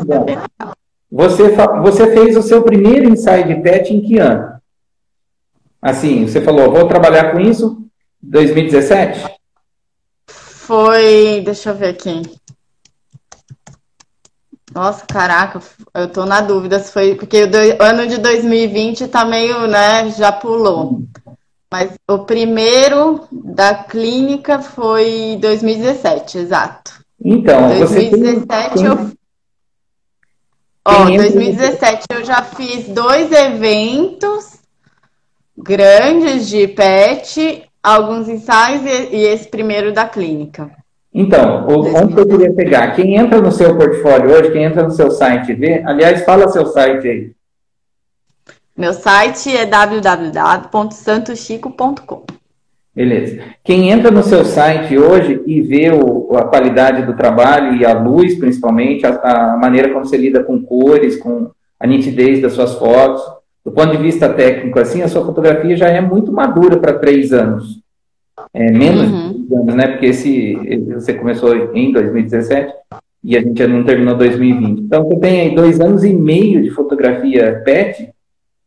[1.11, 4.61] Você, você fez o seu primeiro Inside Pet em que ano?
[5.81, 7.83] Assim, você falou, vou trabalhar com isso
[8.21, 9.31] 2017?
[10.27, 12.21] Foi, deixa eu ver aqui.
[14.73, 15.61] Nossa, caraca,
[15.95, 17.15] eu tô na dúvida se foi.
[17.15, 20.11] Porque o ano de 2020 tá meio, né?
[20.11, 21.03] Já pulou.
[21.73, 27.01] Mas o primeiro da clínica foi 2017, exato.
[27.23, 29.11] Então, 2017 você eu.
[30.85, 34.59] Ó, 2017 eu já fiz dois eventos
[35.57, 40.80] grandes de pet, alguns ensaios e esse primeiro da clínica.
[41.13, 42.95] Então, onde eu queria pegar?
[42.95, 46.67] Quem entra no seu portfólio hoje, quem entra no seu site vê, aliás, fala seu
[46.67, 47.33] site aí.
[48.77, 52.23] Meu site é www.santochico.com.
[52.95, 53.41] Beleza.
[53.63, 57.93] Quem entra no seu site hoje e vê o, a qualidade do trabalho e a
[57.93, 62.75] luz, principalmente, a, a, maneira como você lida com cores, com a nitidez das suas
[62.75, 63.23] fotos,
[63.65, 67.33] do ponto de vista técnico, assim, a sua fotografia já é muito madura para três
[67.33, 67.81] anos.
[68.53, 69.47] É, menos uhum.
[69.47, 69.89] de anos, né?
[69.89, 70.57] Porque esse,
[70.93, 72.73] você começou em 2017
[73.23, 74.81] e a gente não terminou 2020.
[74.81, 78.11] Então, você tem aí dois anos e meio de fotografia PET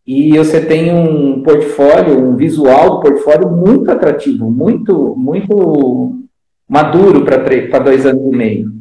[0.06, 6.20] e você tem um portfólio, um visual do portfólio muito atrativo, muito, muito
[6.68, 8.72] maduro para dois anos e meio.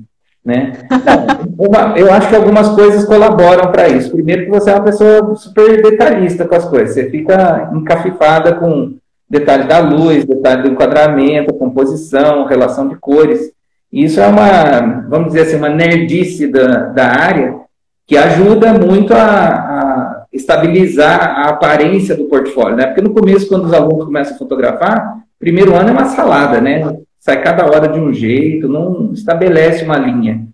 [0.44, 0.72] Né?
[1.56, 4.10] Uma, eu acho que algumas coisas colaboram para isso.
[4.10, 6.94] Primeiro que você é uma pessoa super detalhista com as coisas.
[6.94, 8.94] Você fica encafifada com
[9.32, 13.50] detalhe da luz, detalhe do enquadramento, composição, relação de cores.
[13.90, 17.54] Isso é uma, vamos dizer assim, uma nerdice da, da área
[18.06, 22.86] que ajuda muito a, a estabilizar a aparência do portfólio, né?
[22.86, 26.94] Porque no começo, quando os alunos começam a fotografar, primeiro ano é uma salada, né?
[27.18, 30.46] Sai cada hora de um jeito, não estabelece uma linha.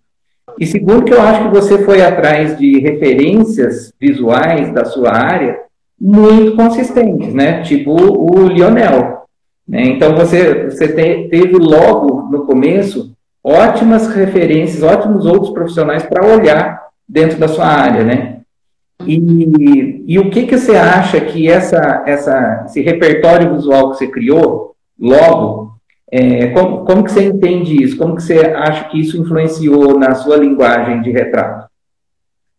[0.57, 5.68] E segundo, que eu acho que você foi atrás de referências visuais da sua área
[6.01, 7.63] muito consistentes, né?
[7.63, 9.23] Tipo o Lionel.
[9.67, 9.83] Né?
[9.83, 13.13] Então você, você te, teve logo no começo
[13.45, 18.39] ótimas referências, ótimos outros profissionais para olhar dentro da sua área, né?
[19.07, 24.09] E, e o que, que você acha que essa, essa, esse repertório visual que você
[24.09, 25.73] criou logo,
[26.11, 27.97] é, como, como que você entende isso?
[27.97, 31.68] Como que você acha que isso influenciou na sua linguagem de retrato?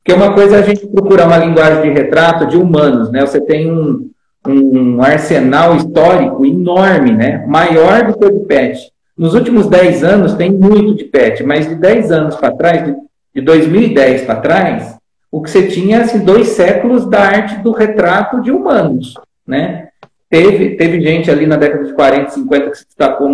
[0.10, 3.22] Porque uma coisa é a gente procurar uma linguagem de retrato de humanos, né?
[3.22, 4.10] Você tem um,
[4.48, 7.46] um arsenal histórico enorme, né?
[7.46, 8.92] Maior do que o de pet.
[9.16, 12.96] Nos últimos 10 anos tem muito de pet, mas de 10 anos para trás, de,
[13.36, 14.98] de 2010 para trás,
[15.32, 19.14] o que você tinha assim, dois séculos da arte do retrato de humanos,
[19.46, 19.90] né?
[20.28, 23.30] Teve, teve gente ali na década de 40, 50 que se destacou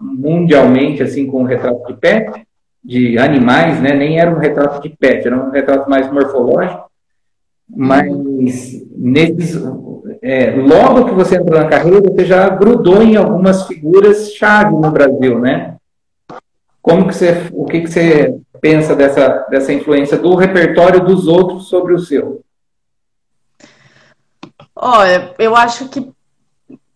[0.00, 2.46] mundialmente assim com o retrato de pet,
[2.84, 3.94] de animais, né?
[3.94, 6.90] Nem era um retrato de pet, era um retrato mais morfológico.
[7.68, 8.06] Mas
[8.94, 9.60] nesses,
[10.20, 14.90] é, logo que você entrou na carreira, você já grudou em algumas figuras chave no
[14.90, 15.76] Brasil, né?
[16.82, 21.68] Como que você, o que, que você pensa dessa, dessa influência do repertório dos outros
[21.68, 22.42] sobre o seu?
[24.76, 26.12] Olha, eu acho que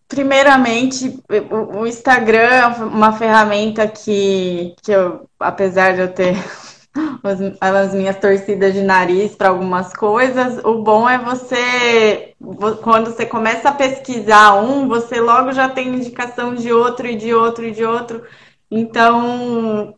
[0.09, 6.33] Primeiramente, o Instagram é uma ferramenta que, que eu, apesar de eu ter
[7.61, 12.33] as minhas torcidas de nariz para algumas coisas, o bom é você,
[12.81, 17.31] quando você começa a pesquisar um, você logo já tem indicação de outro e de
[17.31, 18.23] outro e de outro.
[18.71, 19.93] Então,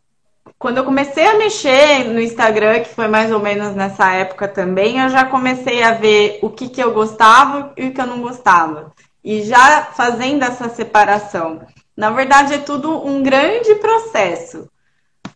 [0.60, 5.00] quando eu comecei a mexer no Instagram, que foi mais ou menos nessa época também,
[5.00, 8.21] eu já comecei a ver o que, que eu gostava e o que eu não
[8.21, 8.91] gostava
[9.23, 11.62] e já fazendo essa separação.
[11.95, 14.67] Na verdade, é tudo um grande processo,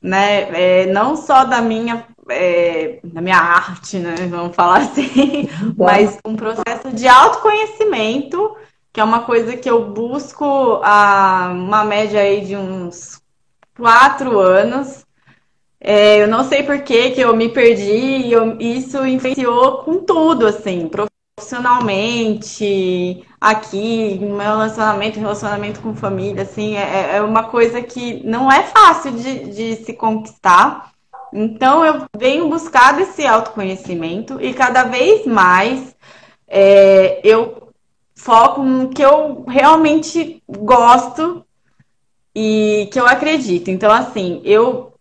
[0.01, 0.49] né?
[0.53, 4.15] É, não só da minha, é, da minha arte, né?
[4.29, 8.55] Vamos falar assim, mas um processo de autoconhecimento,
[8.91, 10.45] que é uma coisa que eu busco
[10.83, 13.21] a uma média aí de uns
[13.77, 15.05] quatro anos.
[15.79, 20.03] É, eu não sei por que, que eu me perdi e eu, isso influenciou com
[20.03, 20.87] tudo, assim,
[21.35, 28.63] profissionalmente, aqui, meu relacionamento, relacionamento com família, assim, é, é uma coisa que não é
[28.63, 30.93] fácil de, de se conquistar.
[31.33, 35.93] Então, eu venho buscar esse autoconhecimento e cada vez mais
[36.47, 37.69] é, eu
[38.15, 41.45] foco no que eu realmente gosto
[42.33, 43.69] e que eu acredito.
[43.69, 44.93] Então, assim, eu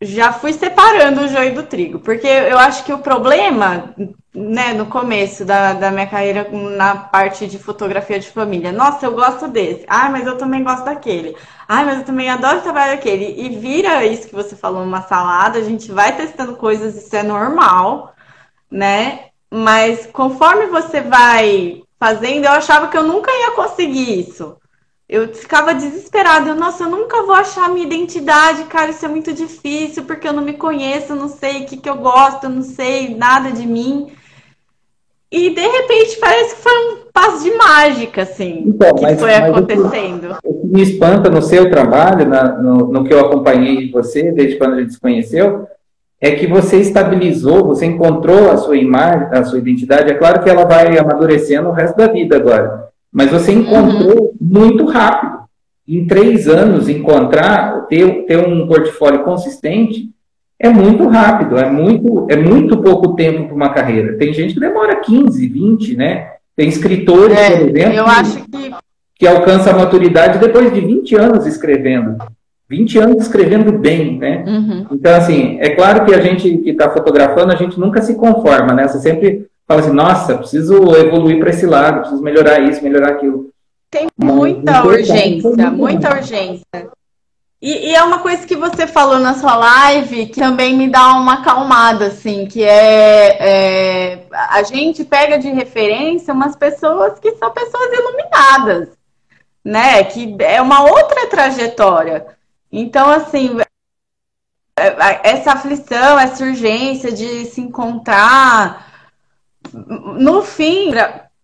[0.00, 3.94] já fui separando o joio do trigo, porque eu acho que o problema
[4.34, 8.72] né, no começo da, da minha carreira na parte de fotografia de família.
[8.72, 9.84] Nossa, eu gosto desse.
[9.86, 11.36] Ah, mas eu também gosto daquele.
[11.68, 13.34] Ah, mas eu também adoro trabalhar daquele.
[13.38, 15.58] E vira isso que você falou, uma salada.
[15.58, 18.14] A gente vai testando coisas, isso é normal,
[18.70, 19.26] né?
[19.50, 24.56] Mas conforme você vai fazendo, eu achava que eu nunca ia conseguir isso.
[25.06, 26.48] Eu ficava desesperada.
[26.50, 28.90] Eu, Nossa, eu nunca vou achar minha identidade, cara.
[28.90, 31.88] Isso é muito difícil porque eu não me conheço, eu não sei o que, que
[31.90, 34.10] eu gosto, eu não sei nada de mim.
[35.32, 39.30] E de repente parece que foi um passo de mágica, assim, então, que mas, foi
[39.30, 40.36] mas acontecendo.
[40.44, 44.30] O que me espanta no seu trabalho, na, no, no, que eu acompanhei de você,
[44.30, 45.66] desde quando a gente se conheceu,
[46.20, 50.10] é que você estabilizou, você encontrou a sua imagem, a sua identidade.
[50.10, 54.32] É claro que ela vai amadurecendo o resto da vida agora, mas você encontrou uhum.
[54.38, 55.40] muito rápido.
[55.88, 60.10] Em três anos, encontrar, ter, ter um portfólio consistente,
[60.62, 64.16] é muito rápido, é muito, é muito pouco tempo para uma carreira.
[64.16, 66.34] Tem gente que demora 15, 20, né?
[66.54, 68.74] Tem escritores, é, por exemplo, eu acho que...
[69.18, 72.16] que alcança a maturidade depois de 20 anos escrevendo.
[72.70, 74.44] 20 anos escrevendo bem, né?
[74.46, 74.86] Uhum.
[74.92, 78.72] Então, assim, é claro que a gente que está fotografando, a gente nunca se conforma,
[78.72, 78.86] né?
[78.86, 83.50] Você sempre fala assim, nossa, preciso evoluir para esse lado, preciso melhorar isso, melhorar aquilo.
[83.90, 86.62] Tem muita urgência, muita urgência.
[87.62, 91.12] E, e, é uma coisa que você falou na sua live que também me dá
[91.14, 97.52] uma acalmada, assim, que é, é, a gente pega de referência umas pessoas que são
[97.52, 98.88] pessoas iluminadas,
[99.64, 100.02] né?
[100.02, 102.26] Que é uma outra trajetória.
[102.72, 103.56] Então, assim,
[104.76, 108.88] é, essa aflição, essa urgência de se encontrar,
[109.72, 110.90] no fim,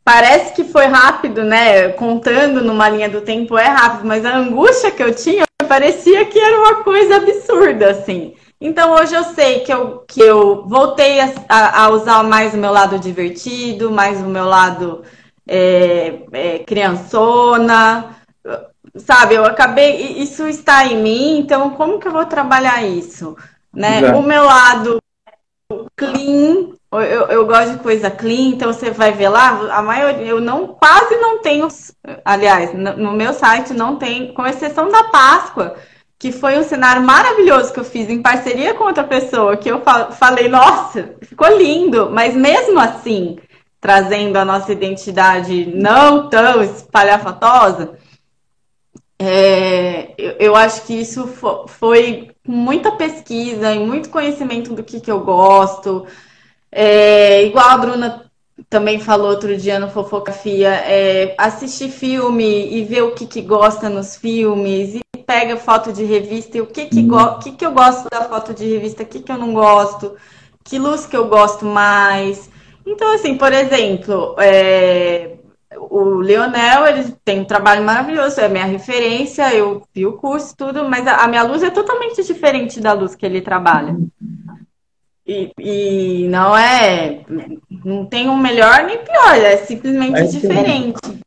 [0.04, 1.90] parece que foi rápido, né?
[1.90, 6.38] Contando numa linha do tempo é rápido, mas a angústia que eu tinha parecia que
[6.38, 8.34] era uma coisa absurda, assim.
[8.60, 12.72] Então hoje eu sei que eu, que eu voltei a, a usar mais o meu
[12.72, 15.04] lado divertido, mais o meu lado
[15.46, 18.16] é, é, criançona,
[18.96, 19.34] sabe?
[19.34, 23.36] Eu acabei, isso está em mim, então como que eu vou trabalhar isso?
[23.72, 24.12] Né?
[24.12, 24.98] O meu lado
[25.98, 30.40] clean, eu, eu gosto de coisa clean, então você vai ver lá, a maioria, eu
[30.40, 31.68] não, quase não tenho,
[32.24, 35.76] aliás, no, meu site não tem, com exceção da Páscoa,
[36.18, 39.82] que foi um cenário maravilhoso que eu fiz em parceria com outra pessoa, que eu
[40.12, 43.38] falei, nossa, ficou lindo, mas mesmo assim,
[43.80, 47.98] trazendo a nossa identidade não tão espalhafatosa,
[49.18, 51.26] é, eu, eu, acho que isso
[51.66, 56.06] foi muita pesquisa e muito conhecimento do que, que eu gosto,
[56.72, 58.24] é, igual a Bruna
[58.68, 63.88] também falou outro dia no Fofocafia, é, assistir filme e ver o que, que gosta
[63.88, 67.72] nos filmes, e pega foto de revista e o que, que, go que, que eu
[67.72, 70.16] gosto da foto de revista, o que, que eu não gosto,
[70.64, 72.50] que luz que eu gosto mais.
[72.84, 75.37] Então, assim, por exemplo, é,
[75.78, 80.88] o Leonel, ele tem um trabalho maravilhoso, é minha referência, eu vi o curso, tudo,
[80.88, 83.96] mas a, a minha luz é totalmente diferente da luz que ele trabalha.
[85.26, 87.20] E, e, não é.
[87.84, 91.00] Não tem um melhor nem pior, é simplesmente é diferente.
[91.06, 91.20] Sim.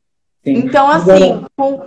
[0.44, 1.86] Então, assim, com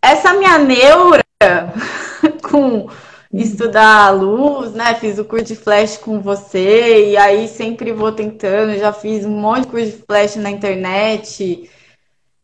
[0.00, 1.22] essa minha neura
[2.48, 2.88] com
[3.32, 4.94] estudar a luz, né?
[4.94, 9.30] Fiz o curso de flash com você, e aí sempre vou tentando, já fiz um
[9.30, 11.68] monte de curso de flash na internet.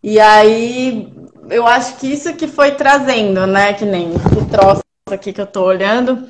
[0.02, 1.12] E aí
[1.50, 3.72] eu acho que isso que foi trazendo, né?
[3.72, 6.28] Que nem esse troço aqui que eu tô olhando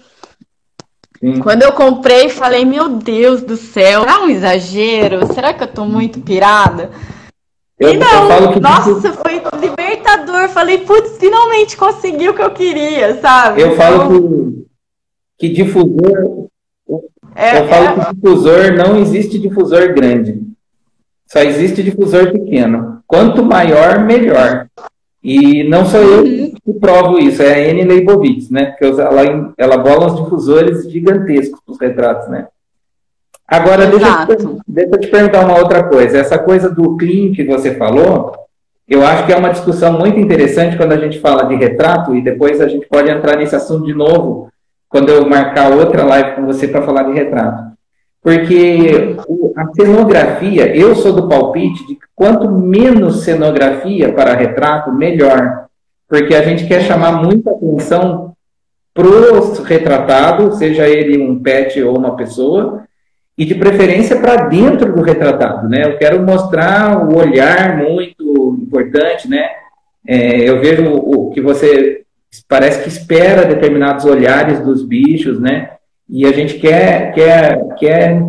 [1.21, 1.41] Sim.
[1.41, 5.33] Quando eu comprei, falei, meu Deus do céu, é um exagero?
[5.35, 6.91] Será que eu tô muito pirada?
[7.79, 10.49] Eu, e não, nossa, foi libertador.
[10.49, 13.63] Falei, putz, finalmente consegui o que eu queria, sabe?
[13.63, 13.79] Eu então...
[13.79, 14.67] falo
[15.37, 16.49] que, que difusor.
[17.35, 18.05] É, eu falo é...
[18.05, 20.41] que difusor não existe difusor grande.
[21.27, 22.98] Só existe difusor pequeno.
[23.09, 24.67] Quanto maior, melhor.
[25.25, 26.53] E não sou eu uhum.
[26.63, 28.77] que provo isso, é a Anne Leibovitz, né?
[28.79, 28.85] Que
[29.57, 32.47] ela, bola uns difusores gigantescos para os retratos, né?
[33.47, 36.19] Agora, deixa eu, deixa eu, te perguntar uma outra coisa.
[36.19, 38.35] Essa coisa do clean que você falou,
[38.87, 42.21] eu acho que é uma discussão muito interessante quando a gente fala de retrato, e
[42.21, 44.51] depois a gente pode entrar nesse assunto de novo,
[44.87, 47.73] quando eu marcar outra live com você para falar de retrato.
[48.23, 49.17] Porque
[49.57, 55.67] a cenografia, eu sou do palpite de que quanto menos cenografia para retrato, melhor.
[56.09, 58.35] Porque a gente quer chamar muita atenção
[58.93, 62.83] para o retratado, seja ele um pet ou uma pessoa,
[63.37, 65.85] e de preferência para dentro do retratado, né?
[65.85, 69.49] Eu quero mostrar o olhar muito importante, né?
[70.05, 72.03] É, eu vejo o, que você
[72.49, 75.71] parece que espera determinados olhares dos bichos, né?
[76.09, 78.23] E a gente quer, quer, quer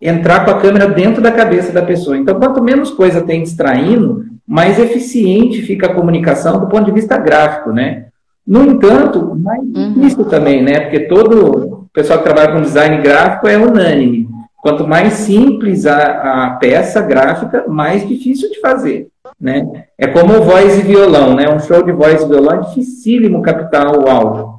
[0.00, 2.16] entrar com a câmera dentro da cabeça da pessoa.
[2.16, 7.16] Então, quanto menos coisa tem distraindo, mais eficiente fica a comunicação do ponto de vista
[7.16, 8.06] gráfico, né?
[8.46, 9.92] No entanto, mais uhum.
[9.94, 10.80] difícil também, né?
[10.80, 14.28] Porque todo pessoal que trabalha com design gráfico é unânime.
[14.60, 19.08] Quanto mais simples a, a peça gráfica, mais difícil de fazer,
[19.40, 19.86] né?
[19.98, 21.48] É como voz e violão, né?
[21.48, 24.51] Um show de voz e violão é dificílimo captar o áudio,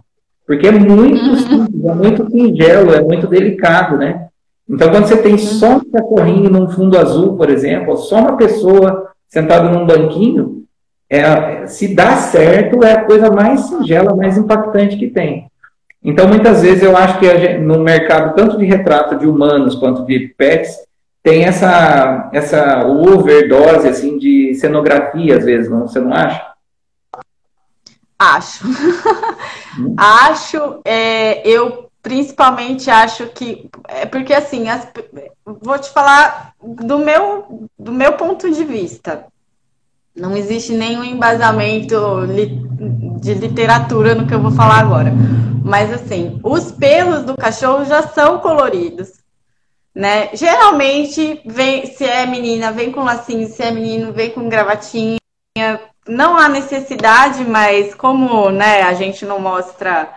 [0.46, 1.36] porque é muito uhum.
[1.36, 4.28] simples, é muito singelo, é muito delicado, né?
[4.70, 8.38] Então, quando você tem só um cachorrinho num fundo azul, por exemplo, ou só uma
[8.38, 10.64] pessoa sentada num banquinho,
[11.10, 15.48] é, se dá certo, é a coisa mais singela, mais impactante que tem.
[16.04, 20.06] Então, muitas vezes, eu acho que gente, no mercado, tanto de retrato de humanos quanto
[20.06, 20.78] de pets,
[21.22, 26.53] tem essa, essa overdose assim, de cenografia, às vezes, não, você não acha?
[28.24, 28.66] Acho.
[28.66, 29.96] Hum.
[29.98, 34.86] acho, é, eu principalmente acho que é porque assim as,
[35.46, 39.26] vou te falar do meu do meu ponto de vista
[40.14, 42.62] não existe nenhum embasamento li,
[43.22, 45.14] de literatura no que eu vou falar agora
[45.64, 49.14] mas assim os pelos do cachorro já são coloridos
[49.96, 55.18] né geralmente vem se é menina vem com lacinho se é menino vem com gravatinha
[56.08, 60.10] não há necessidade mas como né a gente não mostra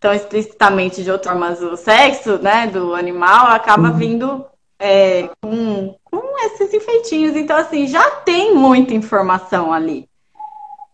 [0.00, 3.96] tão explicitamente de outra forma o sexo né, do animal, acaba uhum.
[3.96, 4.46] vindo
[4.78, 7.34] é, com, com esses enfeitinhos.
[7.34, 10.08] Então, assim, já tem muita informação ali.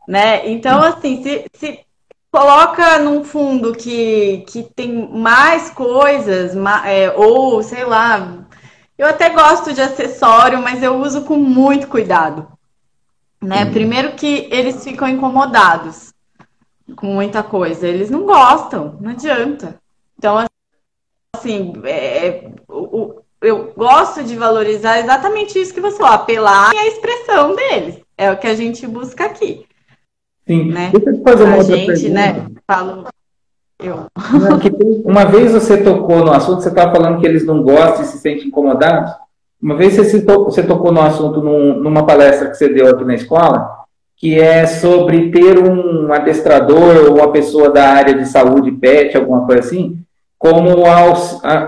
[0.09, 0.49] Né?
[0.49, 0.86] Então, uhum.
[0.86, 1.80] assim, se, se
[2.30, 6.55] coloca num fundo que, que tem mais coisas,
[6.86, 8.47] é, ou sei lá,
[8.97, 12.49] eu até gosto de acessório, mas eu uso com muito cuidado.
[13.43, 13.64] Né?
[13.64, 13.72] Uhum.
[13.72, 16.12] Primeiro que eles ficam incomodados
[16.97, 17.86] com muita coisa.
[17.86, 19.80] Eles não gostam, não adianta.
[20.16, 20.47] Então,
[21.34, 26.78] assim, é, é o, eu gosto de valorizar exatamente isso que você falou, apelar e
[26.78, 28.01] a expressão deles.
[28.16, 29.66] É o que a gente busca aqui.
[30.47, 30.70] Sim.
[30.70, 30.90] Né?
[30.93, 32.11] Deixa eu te fazer uma a outra gente, pergunta.
[32.11, 33.07] né, falo
[33.80, 34.07] eu.
[35.05, 38.18] Uma vez você tocou no assunto, você estava falando que eles não gostam e se
[38.18, 39.12] sentem incomodados.
[39.63, 43.05] Uma vez você, citou, você tocou no assunto num, numa palestra que você deu aqui
[43.05, 43.85] na escola,
[44.17, 49.47] que é sobre ter um adestrador ou uma pessoa da área de saúde pet, alguma
[49.47, 49.99] coisa assim,
[50.37, 50.85] como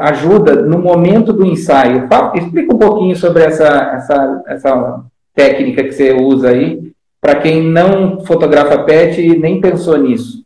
[0.01, 2.09] ajuda no momento do ensaio.
[2.09, 7.63] Fala, explica um pouquinho sobre essa, essa, essa técnica que você usa aí, para quem
[7.63, 10.45] não fotografa pet e nem pensou nisso.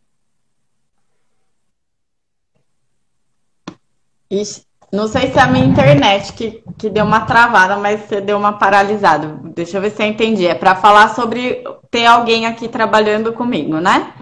[4.31, 8.21] Ixi, não sei se é a minha internet que, que deu uma travada, mas você
[8.21, 9.39] deu uma paralisada.
[9.55, 10.47] Deixa eu ver se eu entendi.
[10.47, 14.13] É para falar sobre ter alguém aqui trabalhando comigo, né?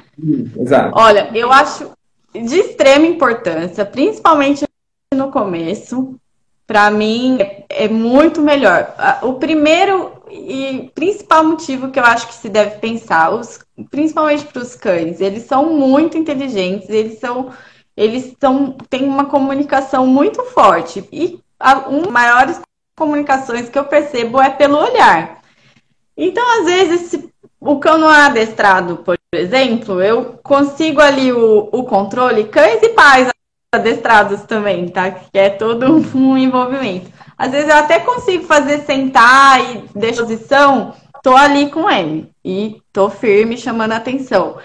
[0.58, 0.98] Exato.
[0.98, 1.90] Olha, eu acho
[2.32, 4.64] de extrema importância, principalmente
[5.14, 6.18] no começo.
[6.66, 7.38] Para mim,
[7.68, 8.92] é muito melhor.
[9.22, 14.62] O primeiro e principal motivo que eu acho que se deve pensar, os, principalmente para
[14.62, 17.52] os cães, eles são muito inteligentes, eles são
[17.96, 21.08] eles são, têm uma comunicação muito forte.
[21.10, 22.60] E a, das maiores
[22.96, 25.40] comunicações que eu percebo é pelo olhar.
[26.16, 27.30] Então, às vezes, se
[27.60, 32.90] o cão não é adestrado, por exemplo, eu consigo ali o, o controle, cães e
[32.90, 33.28] pais
[33.74, 35.10] adestrados também, tá?
[35.10, 37.10] Que é todo um envolvimento.
[37.36, 42.80] Às vezes eu até consigo fazer sentar e deixar posição, tô ali com ele e
[42.92, 44.56] tô firme chamando atenção.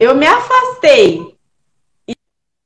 [0.00, 1.37] Eu me afastei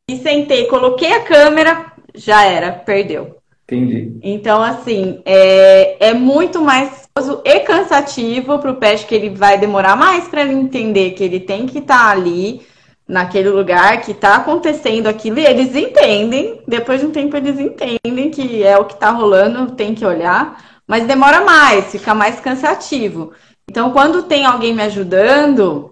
[0.09, 3.37] e sentei, coloquei a câmera, já era, perdeu.
[3.65, 4.19] Entendi.
[4.23, 7.03] Então, assim, é, é muito mais
[7.45, 11.41] e cansativo para o pet, que ele vai demorar mais para ele entender que ele
[11.41, 12.63] tem que estar tá ali,
[13.07, 18.31] naquele lugar, que está acontecendo aquilo, e eles entendem, depois de um tempo eles entendem
[18.31, 23.33] que é o que está rolando, tem que olhar, mas demora mais, fica mais cansativo.
[23.69, 25.92] Então, quando tem alguém me ajudando,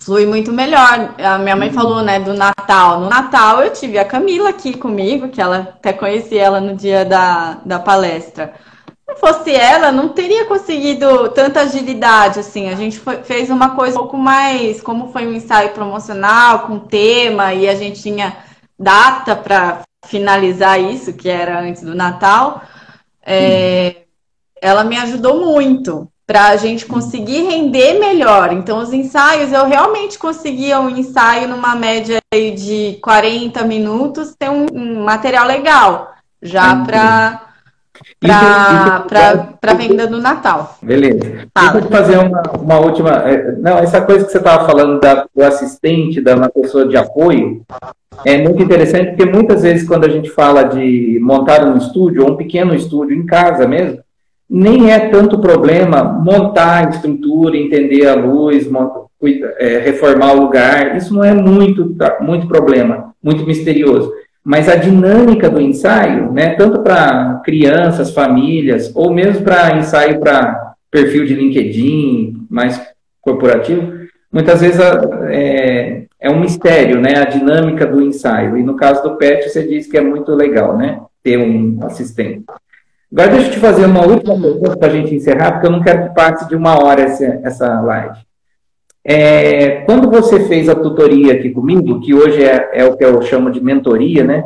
[0.00, 1.14] flui muito melhor.
[1.18, 3.00] A minha mãe falou, né, do Natal.
[3.00, 7.04] No Natal eu tive a Camila aqui comigo, que ela até conheci ela no dia
[7.04, 8.54] da, da palestra.
[9.08, 12.70] Se fosse ela, não teria conseguido tanta agilidade, assim.
[12.70, 16.78] A gente foi, fez uma coisa um pouco mais, como foi um ensaio promocional, com
[16.78, 18.36] tema, e a gente tinha
[18.78, 22.62] data para finalizar isso, que era antes do Natal.
[23.24, 24.02] É,
[24.62, 28.52] ela me ajudou muito para a gente conseguir render melhor.
[28.52, 34.66] Então, os ensaios, eu realmente conseguia um ensaio numa média de 40 minutos, ter um,
[34.72, 37.46] um material legal, já para
[39.60, 40.78] para venda do Natal.
[40.80, 41.48] Beleza.
[41.52, 41.72] Fala.
[41.72, 43.10] Deixa eu fazer uma, uma última.
[43.28, 46.96] É, não, essa coisa que você estava falando da, do assistente, da uma pessoa de
[46.96, 47.62] apoio,
[48.24, 52.30] é muito interessante porque muitas vezes quando a gente fala de montar um estúdio, ou
[52.30, 53.98] um pequeno estúdio em casa mesmo,
[54.50, 58.68] nem é tanto problema montar a estrutura, entender a luz,
[59.58, 60.96] é, reformar o lugar.
[60.96, 64.12] Isso não é muito, muito problema, muito misterioso.
[64.42, 70.72] Mas a dinâmica do ensaio, né, tanto para crianças, famílias, ou mesmo para ensaio para
[70.90, 72.80] perfil de LinkedIn, mais
[73.20, 73.92] corporativo,
[74.32, 74.80] muitas vezes
[75.28, 78.56] é, é um mistério, né, a dinâmica do ensaio.
[78.56, 82.44] E no caso do PET, você disse que é muito legal, né, ter um assistente.
[83.12, 85.82] Agora deixa eu te fazer uma última pergunta para a gente encerrar, porque eu não
[85.82, 88.18] quero que passe de uma hora essa, essa live.
[89.04, 93.20] É, quando você fez a tutoria aqui comigo, que hoje é, é o que eu
[93.22, 94.44] chamo de mentoria, né?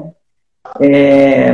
[0.80, 1.52] É,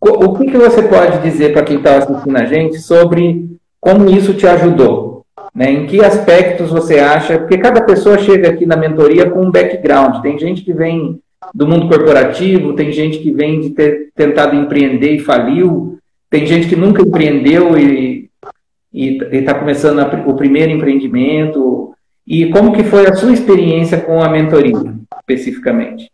[0.00, 4.34] o que, que você pode dizer para quem está assistindo a gente sobre como isso
[4.34, 5.24] te ajudou?
[5.54, 5.72] Né?
[5.72, 7.38] Em que aspectos você acha?
[7.38, 10.20] Porque cada pessoa chega aqui na mentoria com um background.
[10.22, 11.18] Tem gente que vem
[11.54, 15.98] do mundo corporativo, tem gente que vem de ter tentado empreender e faliu,
[16.36, 18.30] tem gente que nunca empreendeu e
[18.92, 21.94] está começando a, o primeiro empreendimento,
[22.26, 26.10] e como que foi a sua experiência com a mentoria, especificamente?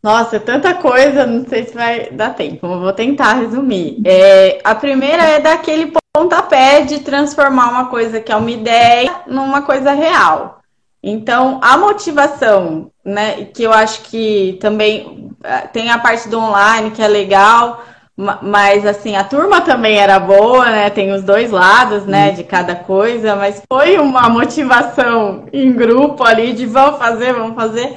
[0.00, 4.00] Nossa, tanta coisa, não sei se vai dar tempo, vou tentar resumir.
[4.04, 9.62] É, a primeira é daquele pontapé de transformar uma coisa que é uma ideia numa
[9.62, 10.60] coisa real.
[11.02, 16.92] Então, a motivação, né, que eu acho que também é, tem a parte do online
[16.92, 17.82] que é legal,
[18.16, 20.90] mas assim, a turma também era boa, né?
[20.90, 26.52] Tem os dois lados, né, de cada coisa, mas foi uma motivação em grupo ali
[26.52, 27.96] de vamos fazer, vamos fazer.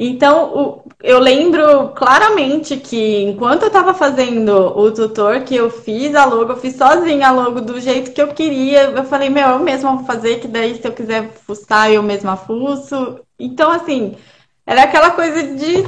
[0.00, 6.24] Então, eu lembro claramente que enquanto eu estava fazendo o tutor, que eu fiz a
[6.24, 8.84] logo, eu fiz sozinha a logo do jeito que eu queria.
[8.84, 12.36] Eu falei, meu, eu mesma vou fazer, que daí se eu quiser fuçar, eu mesma
[12.36, 13.18] fuço.
[13.36, 14.16] Então, assim,
[14.64, 15.84] era aquela coisa de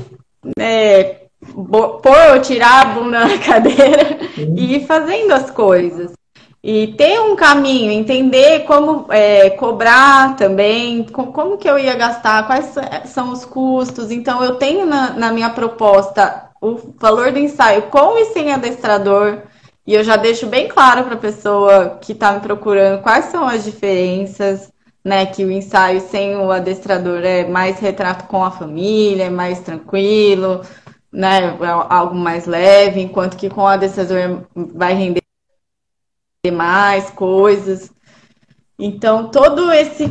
[0.58, 4.54] é, pôr, tirar a bunda na cadeira uhum.
[4.56, 6.12] e ir fazendo as coisas.
[6.62, 12.74] E ter um caminho, entender como é, cobrar também, como que eu ia gastar, quais
[13.06, 14.10] são os custos.
[14.10, 19.38] Então, eu tenho na, na minha proposta o valor do ensaio com e sem adestrador.
[19.86, 23.48] E eu já deixo bem claro para a pessoa que está me procurando quais são
[23.48, 24.70] as diferenças,
[25.02, 25.24] né?
[25.24, 30.60] Que o ensaio sem o adestrador é mais retrato com a família, é mais tranquilo,
[31.12, 35.22] né, é algo mais leve, enquanto que com o adestrador vai render
[36.52, 37.90] mais coisas.
[38.78, 40.10] Então, todo esse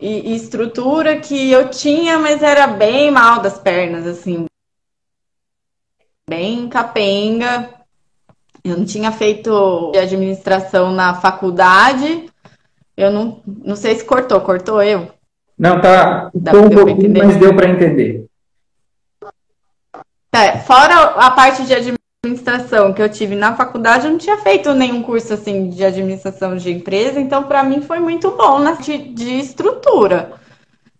[0.00, 4.46] estrutura que eu tinha, mas era bem mal das pernas, assim,
[6.28, 7.70] bem capenga.
[8.62, 12.30] Eu não tinha feito administração na faculdade.
[12.96, 15.08] Eu não, não sei se cortou, cortou eu?
[15.58, 16.30] Não, tá.
[16.34, 18.27] Deu um pouquinho, mas deu para entender.
[20.38, 24.72] É, fora a parte de administração que eu tive na faculdade, eu não tinha feito
[24.72, 28.98] nenhum curso assim de administração de empresa, então para mim foi muito bom na de,
[28.98, 30.32] de estrutura,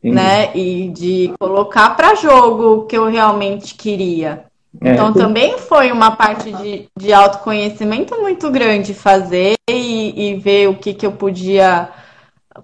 [0.02, 0.10] Sim.
[0.10, 0.50] né?
[0.56, 4.44] E de colocar para jogo o que eu realmente queria.
[4.82, 10.68] É, então também foi uma parte de, de autoconhecimento muito grande fazer e, e ver
[10.68, 11.88] o que, que eu podia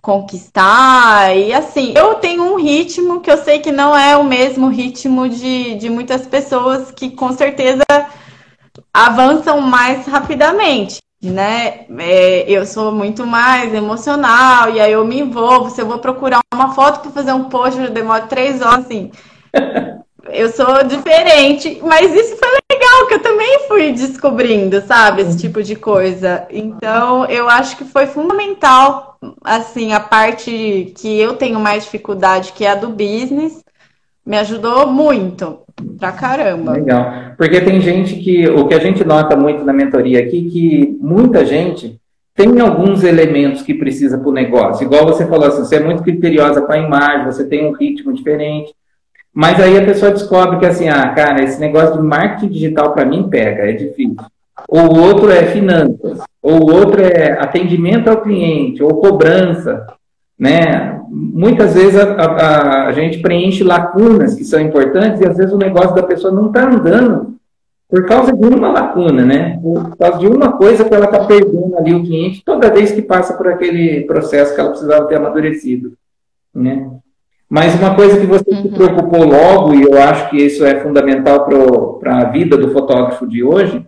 [0.01, 1.37] conquistar.
[1.37, 5.29] E assim, eu tenho um ritmo que eu sei que não é o mesmo ritmo
[5.29, 7.85] de, de muitas pessoas que com certeza
[8.93, 11.03] avançam mais rapidamente.
[11.23, 11.87] Né?
[11.99, 15.71] É, eu sou muito mais emocional e aí eu me envolvo.
[15.71, 19.11] Se eu vou procurar uma foto para fazer um post, eu demoro três horas assim.
[20.29, 25.63] eu sou diferente, mas isso foi legal, que eu também fui descobrindo, sabe, esse tipo
[25.63, 26.47] de coisa.
[26.51, 32.65] Então, eu acho que foi fundamental, assim, a parte que eu tenho mais dificuldade, que
[32.65, 33.63] é a do business,
[34.25, 35.59] me ajudou muito,
[35.99, 36.73] pra caramba.
[36.73, 40.99] Legal, porque tem gente que, o que a gente nota muito na mentoria aqui, que
[41.01, 42.01] muita gente
[42.35, 44.85] tem alguns elementos que precisa para o negócio.
[44.85, 48.13] Igual você falou assim, você é muito criteriosa com a imagem, você tem um ritmo
[48.13, 48.75] diferente.
[49.33, 53.05] Mas aí a pessoa descobre que assim, ah, cara, esse negócio de marketing digital para
[53.05, 54.17] mim pega, é difícil.
[54.69, 59.87] Ou o outro é finanças, ou o outro é atendimento ao cliente, ou cobrança,
[60.39, 61.01] né?
[61.11, 65.59] Muitas vezes a, a, a gente preenche lacunas que são importantes e às vezes o
[65.59, 67.35] negócio da pessoa não está andando
[67.89, 69.59] por causa de uma lacuna, né?
[69.63, 73.03] Por causa de uma coisa que ela está perdendo ali o cliente toda vez que
[73.03, 75.93] passa por aquele processo que ela precisava ter amadurecido,
[76.55, 76.91] né?
[77.49, 78.63] Mas uma coisa que você uhum.
[78.63, 81.47] se preocupou logo, e eu acho que isso é fundamental
[82.01, 83.85] para a vida do fotógrafo de hoje,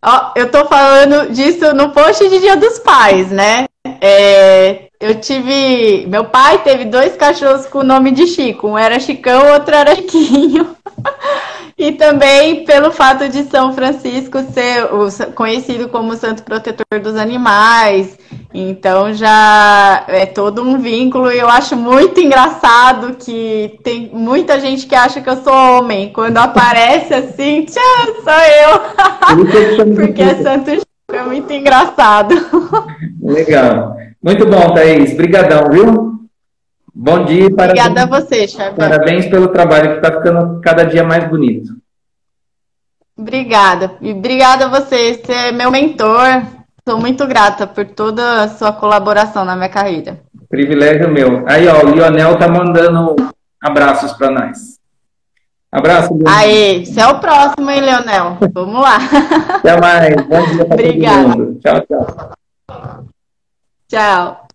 [0.03, 3.65] Ó, eu tô falando disso no post de Dia dos Pais, né?
[4.01, 6.07] É, eu tive.
[6.07, 8.67] Meu pai teve dois cachorros com o nome de Chico.
[8.67, 10.75] Um era Chicão, o outro era Chiquinho.
[11.79, 14.89] E também pelo fato de São Francisco ser
[15.33, 18.19] conhecido como santo protetor dos animais.
[18.53, 24.87] Então já é todo um vínculo e eu acho muito engraçado que tem muita gente
[24.87, 26.11] que acha que eu sou homem.
[26.11, 29.37] Quando aparece assim, tchau, sou
[29.85, 29.95] eu.
[29.95, 32.35] Porque é Santo Chico, é muito engraçado.
[33.23, 33.95] Legal.
[34.21, 35.13] Muito bom, Thaís.
[35.13, 36.08] Obrigadão, viu?
[36.93, 37.47] Bom dia.
[37.47, 38.75] Obrigada parabéns, a você, Xavier.
[38.75, 41.73] Parabéns pelo trabalho que está ficando cada dia mais bonito.
[43.17, 43.95] Obrigada.
[44.01, 46.43] E obrigada a você, você é meu mentor.
[46.87, 50.21] Sou muito grata por toda a sua colaboração na minha carreira.
[50.49, 51.43] Privilégio meu.
[51.47, 53.15] Aí, ó, o Lionel tá mandando
[53.61, 54.79] abraços para nós.
[55.71, 56.13] Abraço.
[56.13, 56.33] Lionel.
[56.33, 58.37] Aê, você é o próximo, hein, Leonel?
[58.53, 58.97] Vamos lá.
[59.59, 60.15] Até mais.
[60.25, 61.55] Bom dia Obrigada.
[61.61, 62.31] Tchau, tchau.
[63.87, 64.47] Tchau.